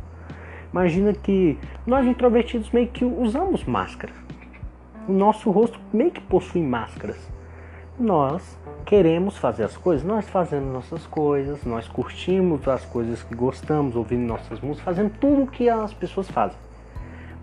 [0.72, 4.14] Imagina que nós introvertidos meio que usamos máscara.
[5.08, 7.18] O nosso rosto meio que possui máscaras.
[8.00, 13.96] Nós queremos fazer as coisas, nós fazemos nossas coisas, nós curtimos as coisas que gostamos,
[13.96, 16.58] ouvindo nossas músicas, fazendo tudo o que as pessoas fazem.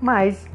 [0.00, 0.48] Mas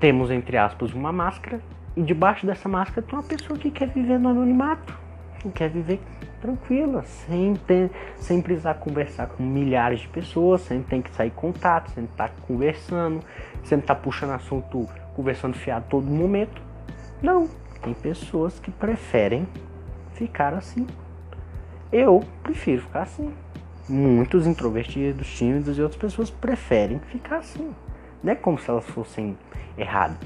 [0.00, 1.60] temos entre aspas uma máscara
[1.96, 4.96] e debaixo dessa máscara tem uma pessoa que quer viver no anonimato,
[5.40, 6.00] que quer viver
[6.40, 11.90] tranquila, sem, ter, sem precisar conversar com milhares de pessoas, sem ter que sair contato,
[11.90, 13.20] sem estar conversando,
[13.64, 16.60] sem estar puxando assunto, conversando fiado todo momento.
[17.22, 17.48] Não,
[17.82, 19.46] tem pessoas que preferem
[20.14, 20.86] ficar assim.
[21.92, 23.32] Eu prefiro ficar assim.
[23.88, 27.74] Muitos introvertidos, tímidos e outras pessoas preferem ficar assim.
[28.22, 29.38] Não é como se elas fossem
[29.76, 30.18] erradas,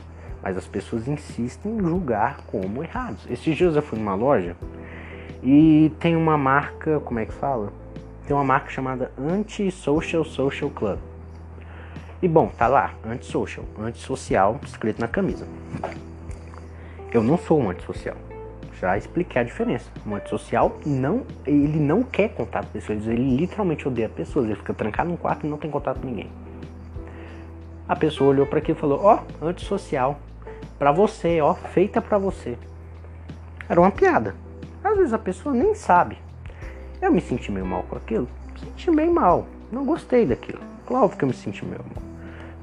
[0.42, 3.24] mas as pessoas insistem em julgar como errados.
[3.30, 4.56] Esses dias eu fui numa loja
[5.42, 7.72] e tem uma marca, como é que fala?
[8.26, 10.98] Tem uma marca chamada Anti-Social Social Club.
[12.22, 15.44] E bom, tá lá, anti-social, antissocial, escrito na camisa.
[17.12, 18.14] Eu não sou um antissocial.
[18.80, 19.90] Já expliquei a diferença.
[20.06, 24.72] Um antissocial não, ele não quer contato com pessoas, ele literalmente odeia pessoas, ele fica
[24.72, 26.30] trancado num quarto e não tem contato com ninguém.
[27.88, 30.20] A pessoa olhou para aquilo e falou: "Ó, oh, antissocial,
[30.78, 32.56] para você, ó, feita para você".
[33.68, 34.36] Era uma piada.
[34.92, 36.18] Às vezes a pessoa nem sabe.
[37.00, 38.28] Eu me senti meio mal com aquilo.
[38.60, 39.46] Senti meio mal.
[39.70, 40.60] Não gostei daquilo.
[40.86, 42.02] Claro que eu me senti meio mal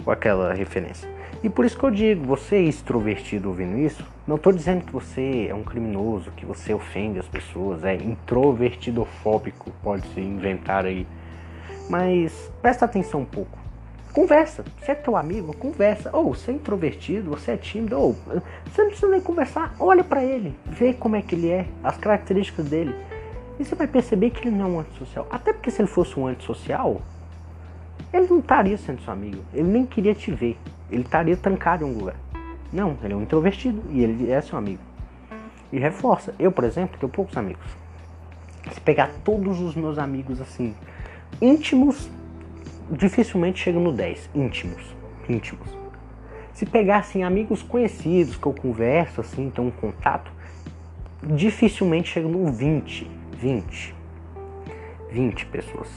[0.04, 1.10] com aquela referência.
[1.44, 4.92] E por isso que eu digo, você é extrovertido ouvindo isso, não estou dizendo que
[4.92, 11.06] você é um criminoso, que você ofende as pessoas, é introvertidofóbico, pode se inventar aí.
[11.90, 13.59] Mas presta atenção um pouco.
[14.14, 14.66] Conversa.
[14.84, 16.10] Se é teu amigo, conversa.
[16.14, 18.14] Ou você é introvertido, você é tímido, ou
[18.66, 19.76] você não precisa nem conversar.
[19.80, 22.96] Olha para ele, vê como é que ele é, as características dele.
[23.60, 25.28] E você vai perceber que ele não é um antissocial.
[25.30, 27.02] Até porque se ele fosse um antissocial,
[28.12, 29.44] ele não estaria sendo seu amigo.
[29.54, 30.58] Ele nem queria te ver.
[30.90, 32.16] Ele estaria trancado em um lugar.
[32.72, 34.82] Não, ele é um introvertido e ele é seu amigo.
[35.72, 36.34] E reforça.
[36.40, 37.66] Eu, por exemplo, tenho poucos amigos.
[38.72, 40.74] Se pegar todos os meus amigos assim,
[41.42, 42.10] íntimos,
[42.92, 44.30] dificilmente chega no 10.
[44.34, 44.96] Íntimos.
[45.28, 45.68] Íntimos.
[46.54, 50.32] Se pegar assim, amigos conhecidos que eu converso, assim, tenho um contato,
[51.24, 53.10] dificilmente chega no 20.
[53.38, 53.96] 20.
[55.12, 55.90] 20 pessoas.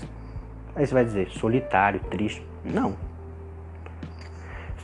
[0.75, 2.47] Aí você vai dizer, solitário, triste.
[2.65, 2.95] Não.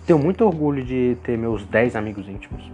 [0.07, 2.71] Tenho muito orgulho de ter meus 10 amigos íntimos.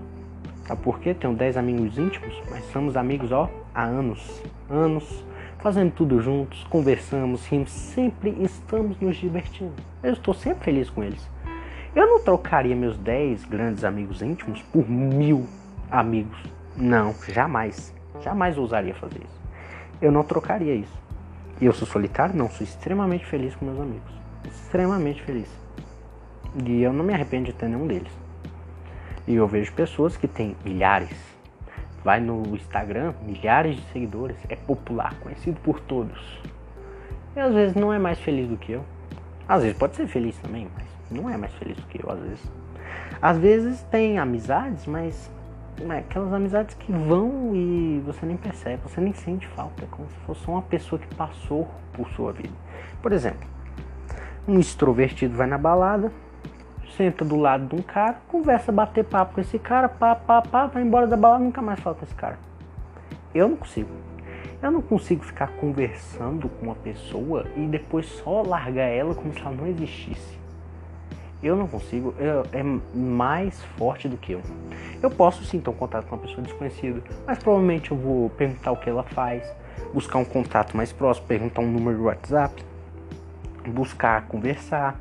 [0.67, 1.13] Sabe por quê?
[1.13, 4.43] Tenho 10 amigos íntimos, mas somos amigos, ó, há anos.
[4.71, 5.25] Anos
[5.65, 9.73] fazendo tudo juntos, conversamos, rimos, sempre estamos nos divertindo.
[10.03, 11.27] Eu estou sempre feliz com eles.
[11.97, 15.47] Eu não trocaria meus 10 grandes amigos íntimos por mil
[15.91, 16.37] amigos.
[16.77, 17.95] Não, jamais.
[18.21, 19.41] Jamais ousaria fazer isso.
[20.03, 21.03] Eu não trocaria isso.
[21.59, 22.37] Eu sou solitário?
[22.37, 24.13] Não, sou extremamente feliz com meus amigos.
[24.45, 25.49] Extremamente feliz.
[26.63, 28.13] E eu não me arrependo de ter nenhum deles.
[29.27, 31.34] E eu vejo pessoas que têm milhares,
[32.05, 36.41] vai no Instagram, milhares de seguidores, é popular, conhecido por todos.
[37.35, 38.85] E às vezes não é mais feliz do que eu.
[39.49, 42.21] Às vezes pode ser feliz também, mas não é mais feliz do que eu, às
[42.21, 42.53] vezes.
[43.21, 45.31] Às vezes tem amizades, mas
[45.91, 50.09] é aquelas amizades que vão e você nem percebe, você nem sente falta, é como
[50.09, 52.55] se fosse uma pessoa que passou por sua vida.
[53.03, 53.49] Por exemplo,
[54.47, 56.13] Um extrovertido vai na balada,
[56.97, 60.67] senta do lado de um cara, conversa, bater papo com esse cara, pá, pá, pá,
[60.67, 62.39] vai embora da balada, nunca mais fala com esse cara.
[63.35, 63.91] Eu não consigo.
[64.63, 69.41] Eu não consigo ficar conversando com uma pessoa e depois só largar ela como se
[69.41, 70.39] ela não existisse.
[71.43, 72.63] Eu não consigo, eu, é
[72.97, 74.41] mais forte do que eu.
[75.03, 78.73] Eu posso sim ter um contato com uma pessoa desconhecida, mas provavelmente eu vou perguntar
[78.73, 79.45] o que ela faz,
[79.93, 82.65] buscar um contato mais próximo, perguntar um número de WhatsApp,
[83.71, 84.99] buscar conversar.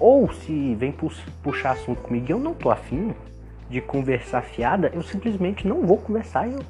[0.00, 0.94] Ou se vem
[1.42, 3.14] puxar assunto comigo e eu não tô afim
[3.68, 6.60] de conversar fiada, eu simplesmente não vou conversar e eu,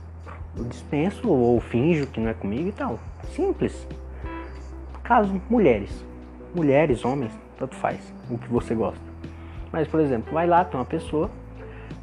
[0.57, 2.99] eu dispenso ou finjo que não é comigo e tal.
[3.35, 3.87] Simples.
[5.05, 6.05] Caso mulheres.
[6.53, 9.01] Mulheres, homens, tanto faz o que você gosta.
[9.71, 11.31] Mas, por exemplo, vai lá, tem uma pessoa,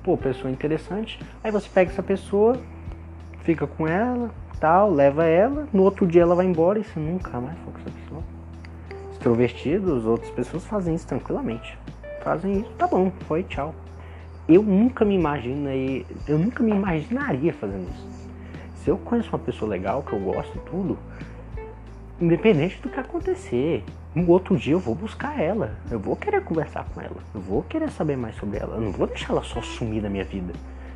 [0.02, 2.58] pô, pessoa interessante, aí você pega essa pessoa,
[3.44, 7.42] fica com ela, tal, leva ela, no outro dia ela vai embora e você nunca
[7.42, 8.37] mais for com essa pessoa.
[9.28, 11.78] Extrovertidos, outras pessoas fazem isso tranquilamente.
[12.24, 13.76] Fazem isso, tá bom, foi, tchau.
[14.48, 18.08] Eu nunca me imaginei, eu nunca me imaginaria fazendo isso.
[18.78, 20.98] Se eu conheço uma pessoa legal, que eu gosto tudo,
[22.22, 23.84] independente do que acontecer,
[24.16, 27.63] no outro dia eu vou buscar ela, eu vou querer conversar com ela, eu vou
[27.63, 30.54] querer saber mais sobre ela, eu não vou deixar ela só sumir da minha vida.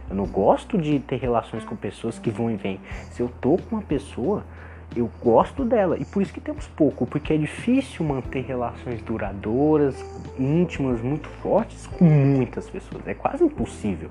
[0.09, 2.79] Eu não gosto de ter relações com pessoas que vão e vêm.
[3.11, 4.45] Se eu tô com uma pessoa,
[4.95, 5.97] eu gosto dela.
[5.97, 10.03] E por isso que temos pouco, porque é difícil manter relações duradouras,
[10.37, 13.07] íntimas, muito fortes com muitas pessoas.
[13.07, 14.09] É quase impossível.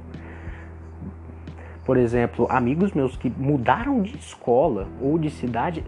[1.85, 5.85] Por exemplo, amigos meus que mudaram de escola ou de cidade,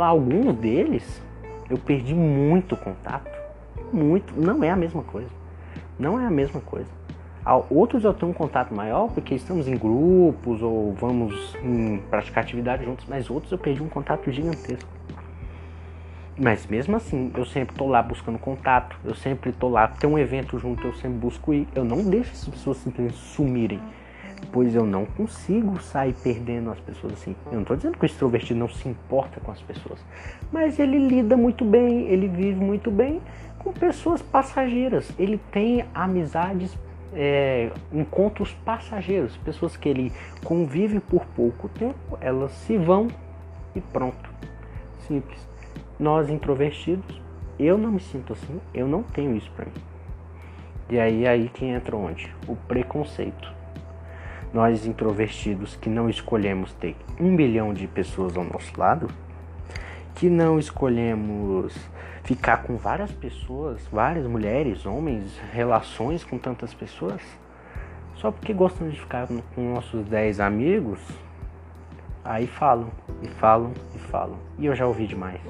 [0.00, 1.22] alguns deles
[1.68, 3.30] eu perdi muito contato.
[3.92, 4.34] Muito.
[4.38, 5.30] Não é a mesma coisa.
[5.98, 6.88] Não é a mesma coisa.
[7.68, 11.56] Outros eu tenho um contato maior porque estamos em grupos ou vamos
[12.08, 14.88] praticar atividade juntos, mas outros eu perdi um contato gigantesco.
[16.38, 20.18] Mas mesmo assim, eu sempre tô lá buscando contato, eu sempre tô lá, tem um
[20.18, 21.68] evento junto, eu sempre busco ir.
[21.74, 23.80] Eu não deixo as pessoas simplesmente sumirem,
[24.50, 27.36] pois eu não consigo sair perdendo as pessoas assim.
[27.50, 29.98] Eu não tô dizendo que o extrovertido não se importa com as pessoas,
[30.50, 33.20] mas ele lida muito bem, ele vive muito bem
[33.58, 35.12] com pessoas passageiras.
[35.18, 36.76] Ele tem amizades
[37.14, 40.12] é, encontros passageiros, pessoas que ele
[40.44, 43.08] convive por pouco tempo, elas se vão
[43.74, 44.30] e pronto.
[45.06, 45.46] Simples.
[45.98, 47.20] Nós introvertidos,
[47.58, 49.72] eu não me sinto assim, eu não tenho isso para mim.
[50.90, 52.34] E aí aí que entra onde?
[52.46, 53.52] O preconceito.
[54.52, 59.08] Nós introvertidos que não escolhemos ter um bilhão de pessoas ao nosso lado,
[60.14, 61.74] que não escolhemos
[62.22, 67.20] ficar com várias pessoas, várias mulheres, homens, relações com tantas pessoas,
[68.16, 71.00] só porque gostam de ficar com nossos 10 amigos,
[72.24, 72.88] aí falam,
[73.22, 74.36] e falam, e falam.
[74.58, 75.40] E eu já ouvi demais.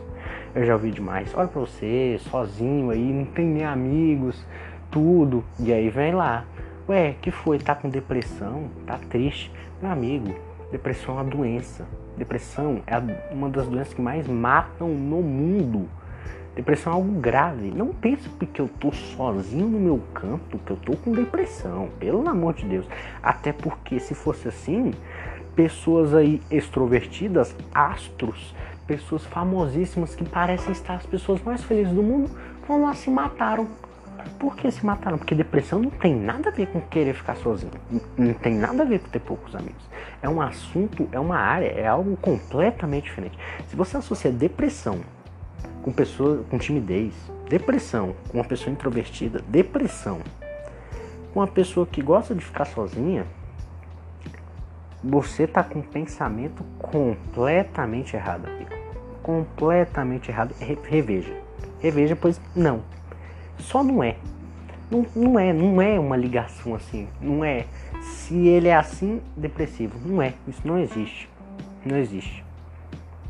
[0.54, 1.32] Eu já ouvi demais.
[1.34, 4.46] Olha pra você, sozinho aí, não tem nem amigos,
[4.90, 5.44] tudo.
[5.58, 6.44] E aí vem lá.
[6.88, 7.58] Ué, que foi?
[7.58, 8.70] Tá com depressão?
[8.86, 9.52] Tá triste?
[9.80, 10.34] Meu amigo,
[10.70, 11.86] depressão é uma doença.
[12.16, 12.96] Depressão é
[13.32, 15.88] uma das doenças que mais matam no mundo.
[16.54, 17.70] Depressão é algo grave.
[17.70, 21.88] Não pense porque eu tô sozinho no meu canto que eu tô com depressão.
[21.98, 22.86] Pelo amor de Deus.
[23.22, 24.92] Até porque se fosse assim,
[25.56, 28.54] pessoas aí extrovertidas, astros,
[28.86, 32.30] pessoas famosíssimas que parecem estar as pessoas mais felizes do mundo,
[32.68, 33.66] vão lá se mataram.
[34.38, 35.18] Por que se mataram?
[35.18, 37.72] Porque depressão não tem nada a ver com querer ficar sozinho.
[38.16, 39.82] Não tem nada a ver com ter poucos amigos.
[40.20, 43.38] É um assunto, é uma área, é algo completamente diferente.
[43.68, 45.00] Se você associa depressão
[45.82, 47.12] com pessoa com timidez,
[47.48, 50.20] depressão, com uma pessoa introvertida, depressão,
[51.32, 53.26] com uma pessoa que gosta de ficar sozinha,
[55.02, 58.70] você tá com um pensamento completamente errado, amigo.
[59.22, 60.54] Completamente errado.
[60.60, 61.36] Reveja.
[61.80, 62.82] Reveja, pois não.
[63.58, 64.16] Só não é.
[64.90, 67.08] Não, não é, não é uma ligação assim.
[67.20, 67.66] Não é.
[68.00, 69.98] Se ele é assim, depressivo.
[70.04, 70.34] Não é.
[70.46, 71.28] Isso não existe.
[71.84, 72.44] Não existe.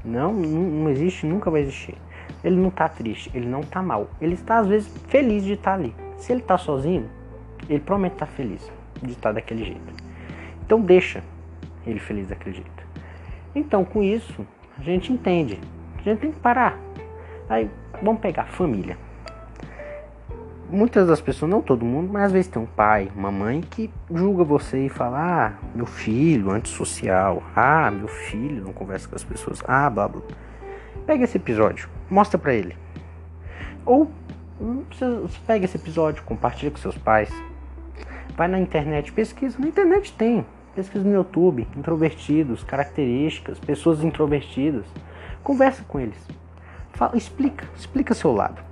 [0.04, 1.94] Não, não, não existe, nunca vai existir.
[2.44, 4.10] Ele não tá triste, ele não tá mal.
[4.20, 5.94] Ele está às vezes feliz de estar ali.
[6.16, 7.08] Se ele tá sozinho,
[7.68, 9.94] ele provavelmente tá feliz de estar daquele jeito.
[10.64, 11.22] Então deixa
[11.86, 12.86] ele feliz daquele jeito.
[13.54, 14.46] Então com isso,
[14.78, 15.58] a gente entende.
[15.98, 16.78] A gente tem que parar.
[17.48, 17.70] Aí
[18.02, 18.96] vamos pegar família.
[20.68, 23.90] Muitas das pessoas, não todo mundo, mas às vezes tem um pai, uma mãe que
[24.10, 27.42] julga você e fala: Ah, meu filho, antissocial.
[27.54, 29.62] Ah, meu filho não conversa com as pessoas.
[29.68, 30.22] Ah, blá blá.
[31.06, 32.76] Pega esse episódio, mostra para ele.
[33.86, 34.10] Ou
[34.90, 37.30] você pega esse episódio, compartilha com seus pais.
[38.36, 39.58] Vai na internet, pesquisa.
[39.58, 40.46] Na internet tem.
[40.74, 44.86] Pesquisa no YouTube, introvertidos, características, pessoas introvertidas.
[45.42, 46.28] Conversa com eles.
[46.92, 48.62] Fala, explica, explica seu lado.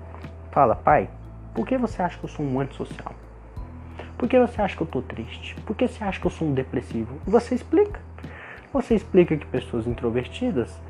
[0.52, 1.10] Fala, pai,
[1.54, 3.14] por que você acha que eu sou um antissocial?
[4.16, 5.56] Por que você acha que eu tô triste?
[5.66, 7.18] Por que você acha que eu sou um depressivo?
[7.26, 8.00] Você explica.
[8.72, 10.80] Você explica que pessoas introvertidas,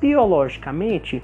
[0.00, 1.22] biologicamente,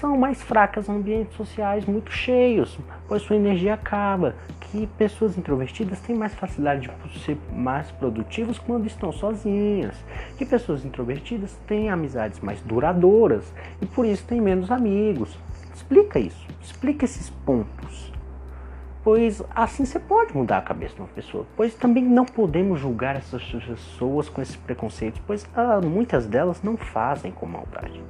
[0.00, 2.78] são mais fracas em ambientes sociais muito cheios,
[3.08, 4.34] pois sua energia acaba.
[4.60, 9.94] Que pessoas introvertidas têm mais facilidade de ser mais produtivas quando estão sozinhas.
[10.38, 13.52] Que pessoas introvertidas têm amizades mais duradouras
[13.82, 15.36] e por isso têm menos amigos.
[15.74, 18.10] Explica isso, explica esses pontos.
[19.04, 21.44] Pois assim você pode mudar a cabeça de uma pessoa.
[21.54, 26.76] Pois também não podemos julgar essas pessoas com esses preconceitos, pois ah, muitas delas não
[26.76, 28.00] fazem com maldade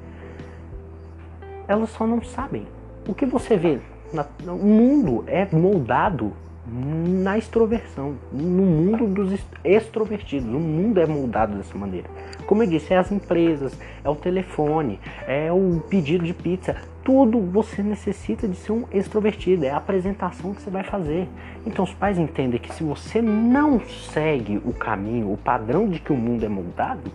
[1.72, 2.66] elas só não sabem.
[3.08, 3.80] O que você vê?
[4.12, 6.32] Na, o mundo é moldado
[6.64, 10.48] na extroversão, no mundo dos extrovertidos.
[10.48, 12.08] O mundo é moldado dessa maneira.
[12.46, 16.76] Como eu disse, é as empresas, é o telefone, é o pedido de pizza.
[17.02, 21.28] Tudo você necessita de ser um extrovertido, é a apresentação que você vai fazer.
[21.66, 23.80] Então os pais entendem que se você não
[24.12, 27.10] segue o caminho, o padrão de que o mundo é moldado,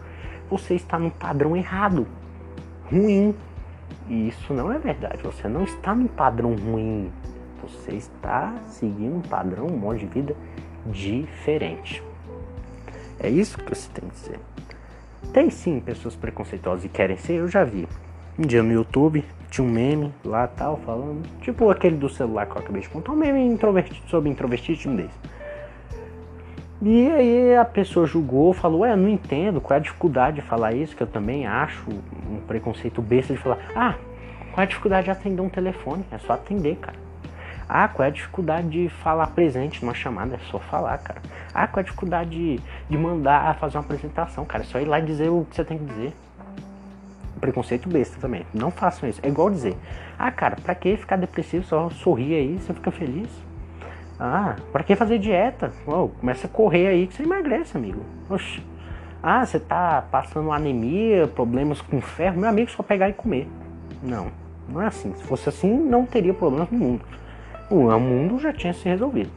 [0.50, 2.06] você está no padrão errado,
[2.92, 3.34] ruim,
[4.10, 5.22] e isso não é verdade.
[5.24, 7.12] Você não está num padrão ruim.
[7.62, 10.36] Você está seguindo um padrão, um modo de vida
[10.86, 12.02] diferente.
[13.20, 14.40] É isso que você tem que dizer.
[15.34, 17.88] Tem sim pessoas preconceituosas e querem ser, eu já vi.
[18.38, 22.56] Um dia no YouTube tinha um meme lá tal, falando, tipo aquele do celular que
[22.56, 25.37] eu acabei de contar, um meme introvertido sobre introvertido desse.
[26.80, 30.74] E aí a pessoa julgou, falou, ué, não entendo qual é a dificuldade de falar
[30.74, 33.96] isso, que eu também acho um preconceito besta de falar, ah,
[34.52, 36.06] qual é a dificuldade de atender um telefone?
[36.12, 36.98] É só atender, cara.
[37.68, 40.36] Ah, qual é a dificuldade de falar presente numa chamada?
[40.36, 41.20] É só falar, cara.
[41.54, 44.64] Ah, qual é a dificuldade de, de mandar fazer uma apresentação, cara?
[44.64, 46.14] É só ir lá e dizer o que você tem que dizer.
[47.42, 48.46] Preconceito besta também.
[48.54, 49.20] Não façam isso.
[49.24, 49.76] É igual dizer,
[50.18, 51.66] ah, cara, pra que ficar depressivo?
[51.66, 53.47] Só sorrir aí, você fica feliz.
[54.20, 55.72] Ah, para que fazer dieta?
[56.20, 58.02] Começa a correr aí que você emagrece, amigo.
[58.30, 58.64] Oxi.
[59.22, 63.48] Ah, você tá passando anemia, problemas com ferro, meu amigo, só pegar e comer.
[64.02, 64.32] Não,
[64.70, 65.14] não é assim.
[65.16, 67.06] Se fosse assim, não teria problemas no mundo.
[67.70, 69.30] O mundo já tinha se resolvido.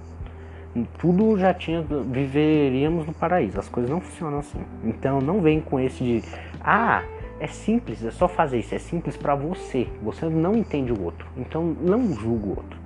[0.98, 1.82] Tudo já tinha.
[1.82, 3.58] Viveríamos no paraíso.
[3.58, 4.60] As coisas não funcionam assim.
[4.84, 6.24] Então não vem com esse de.
[6.62, 7.02] Ah,
[7.40, 8.74] é simples, é só fazer isso.
[8.74, 9.88] É simples para você.
[10.02, 11.26] Você não entende o outro.
[11.36, 12.79] Então não julga o outro.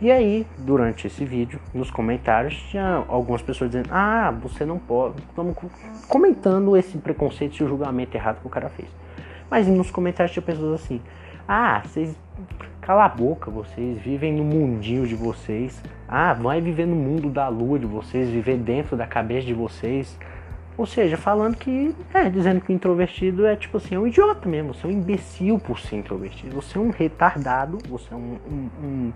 [0.00, 5.20] E aí, durante esse vídeo, nos comentários, tinha algumas pessoas dizendo: Ah, você não pode.
[5.22, 5.56] Estamos
[6.08, 8.88] comentando esse preconceito, esse julgamento errado que o cara fez.
[9.48, 11.00] Mas nos comentários tinha pessoas assim:
[11.46, 12.16] Ah, vocês.
[12.80, 15.80] Cala a boca, vocês vivem no mundinho de vocês.
[16.06, 20.18] Ah, vai viver no mundo da lua de vocês, viver dentro da cabeça de vocês.
[20.76, 24.48] Ou seja, falando que, é, dizendo que o introvertido é tipo assim, é um idiota
[24.48, 28.38] mesmo, você é um imbecil por ser introvertido, você é um retardado, você é um,
[28.50, 29.12] um, um,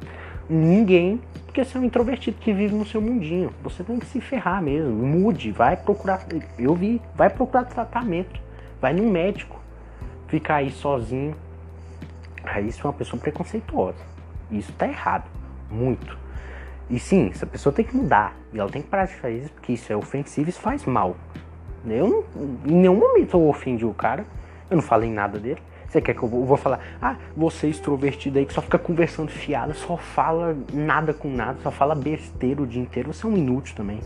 [0.49, 3.53] ninguém, porque você é um introvertido que vive no seu mundinho.
[3.65, 6.25] Você tem que se ferrar mesmo, mude, vai procurar,
[6.57, 8.41] eu vi, vai procurar tratamento,
[8.81, 9.61] vai num médico,
[10.29, 11.35] ficar aí sozinho.
[12.45, 13.99] Aí isso é uma pessoa preconceituosa.
[14.49, 15.25] Isso tá errado,
[15.69, 16.17] muito.
[16.89, 18.35] E sim, essa pessoa tem que mudar.
[18.53, 21.17] E ela tem que parar de fazer isso, porque isso é ofensivo e faz mal.
[21.95, 22.25] Eu não,
[22.67, 24.25] em nenhum momento eu ofendi o cara.
[24.71, 25.61] Eu não falei nada dele.
[25.89, 29.31] Você quer que eu vou, falar, ah, você é extrovertido aí que só fica conversando
[29.31, 33.37] fiado, só fala nada com nada, só fala besteira o dia inteiro, você é um
[33.39, 34.01] inútil também.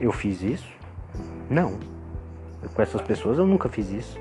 [0.00, 0.68] Eu fiz isso?
[1.48, 1.78] Não.
[2.74, 4.18] Com essas pessoas eu nunca fiz isso.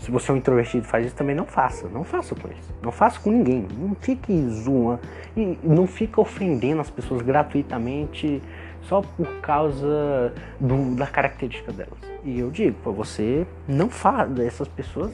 [0.00, 1.88] Se você é um introvertido e faz isso, também não faça.
[1.88, 2.62] Não faça com eles.
[2.82, 3.66] Não faça com ninguém.
[3.78, 5.00] Não fique zoando.
[5.34, 8.42] E não fique ofendendo as pessoas gratuitamente
[8.88, 11.98] só por causa do, da característica delas.
[12.24, 15.12] E eu digo para você, não faz essas pessoas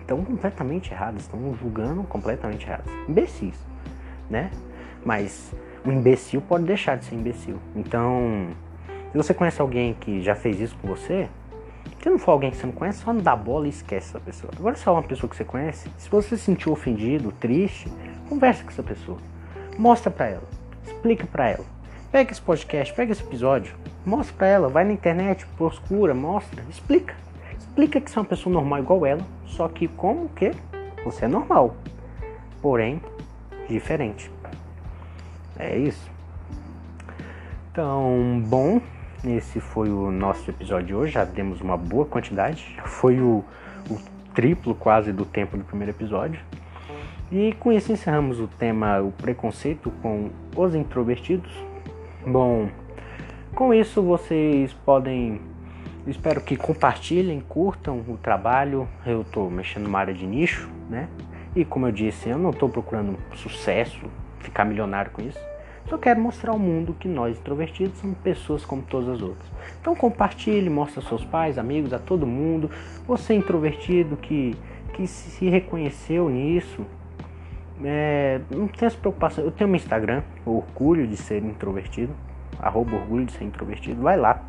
[0.00, 2.86] estão completamente erradas, estão julgando completamente erradas.
[3.08, 3.58] Imbecis,
[4.28, 4.50] né?
[5.04, 5.52] Mas
[5.84, 7.58] um imbecil pode deixar de ser imbecil.
[7.74, 8.48] Então,
[9.10, 11.28] se você conhece alguém que já fez isso com você,
[12.00, 14.20] se não for alguém que você não conhece, só não dá bola e esquece essa
[14.20, 14.52] pessoa.
[14.56, 17.90] Agora, se é uma pessoa que você conhece, se você se sentiu ofendido, triste,
[18.28, 19.18] conversa com essa pessoa.
[19.78, 20.48] Mostra pra ela.
[20.84, 21.64] Explica pra ela.
[22.12, 27.14] Pega esse podcast, pega esse episódio, mostra pra ela, vai na internet, procura, mostra, explica.
[27.58, 30.50] Explica que você é uma pessoa normal igual ela, só que como que
[31.02, 31.74] você é normal,
[32.60, 33.00] porém
[33.66, 34.30] diferente.
[35.58, 36.10] É isso.
[37.70, 38.82] Então, bom,
[39.24, 41.12] esse foi o nosso episódio de hoje.
[41.14, 42.76] Já demos uma boa quantidade.
[42.84, 43.42] Foi o,
[43.88, 43.98] o
[44.34, 46.40] triplo quase do tempo do primeiro episódio.
[47.30, 51.71] E com isso encerramos o tema o preconceito com os introvertidos.
[52.24, 52.68] Bom,
[53.52, 55.40] com isso vocês podem,
[56.06, 58.88] espero que compartilhem, curtam o trabalho.
[59.04, 61.08] Eu estou mexendo numa área de nicho, né?
[61.56, 64.06] E como eu disse, eu não estou procurando sucesso,
[64.38, 65.40] ficar milionário com isso.
[65.88, 69.50] Só quero mostrar ao mundo que nós introvertidos somos pessoas como todas as outras.
[69.80, 72.70] Então compartilhe, mostre aos seus pais, amigos, a todo mundo.
[73.04, 74.56] Você introvertido que,
[74.94, 76.86] que se reconheceu nisso,
[77.84, 79.44] é, não tem essa preocupação.
[79.44, 82.14] Eu tenho meu Instagram, orgulho de ser introvertido,
[82.58, 84.02] arroba orgulho de ser introvertido.
[84.02, 84.42] Vai lá,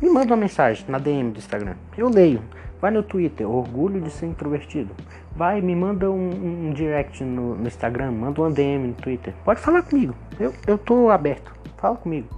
[0.00, 1.74] me manda uma mensagem na DM do Instagram.
[1.96, 2.42] Eu leio.
[2.80, 4.94] Vai no Twitter, orgulho de ser introvertido.
[5.34, 9.34] Vai, me manda um, um direct no, no, Instagram, manda uma DM no Twitter.
[9.44, 10.14] Pode falar comigo.
[10.38, 11.52] Eu, eu tô aberto.
[11.76, 12.28] Fala comigo.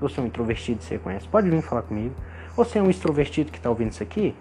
[0.00, 2.14] Você é um introvertido, você conhece, pode vir falar comigo.
[2.56, 4.34] Você é um extrovertido que tá ouvindo isso aqui,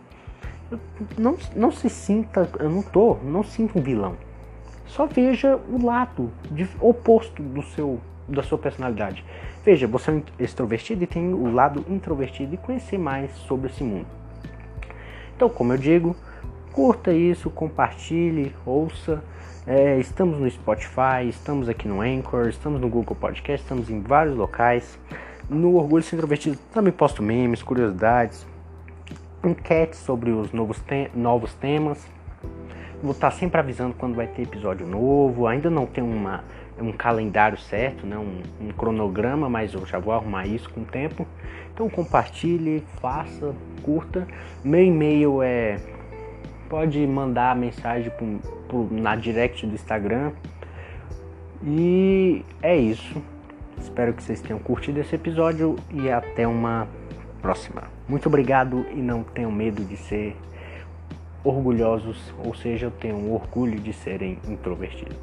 [1.18, 4.16] não, não se sinta, eu não tô, não sinta um vilão.
[4.88, 6.32] Só veja o lado
[6.82, 9.24] oposto do seu da sua personalidade.
[9.64, 13.84] Veja, você é um extrovertido e tem o lado introvertido e conhecer mais sobre esse
[13.84, 14.08] mundo.
[15.36, 16.16] Então, como eu digo,
[16.74, 19.24] curta isso, compartilhe, ouça.
[19.66, 24.36] É, estamos no Spotify, estamos aqui no Anchor, estamos no Google Podcast, estamos em vários
[24.36, 24.98] locais.
[25.50, 28.46] No Orgulho Introvertido também posto memes, curiosidades,
[29.44, 32.06] enquetes sobre os novos, te novos temas.
[33.02, 35.48] Vou estar sempre avisando quando vai ter episódio novo.
[35.48, 36.44] Ainda não tem uma
[36.80, 38.18] um calendário certo, né?
[38.18, 41.26] Um, um, cronograma, mas eu já vou arrumar isso com o tempo.
[41.74, 44.28] Então compartilhe, faça, curta.
[44.64, 45.78] Meu e-mail é
[46.70, 50.32] pode mandar mensagem pro, pro, na direct do Instagram.
[51.64, 53.22] E é isso.
[53.80, 56.88] Espero que vocês tenham curtido esse episódio e até uma
[57.42, 57.84] próxima.
[58.08, 60.36] Muito obrigado e não tenham medo de ser
[61.48, 65.18] orgulhosos, ou seja, tenham orgulho de serem introvertidos.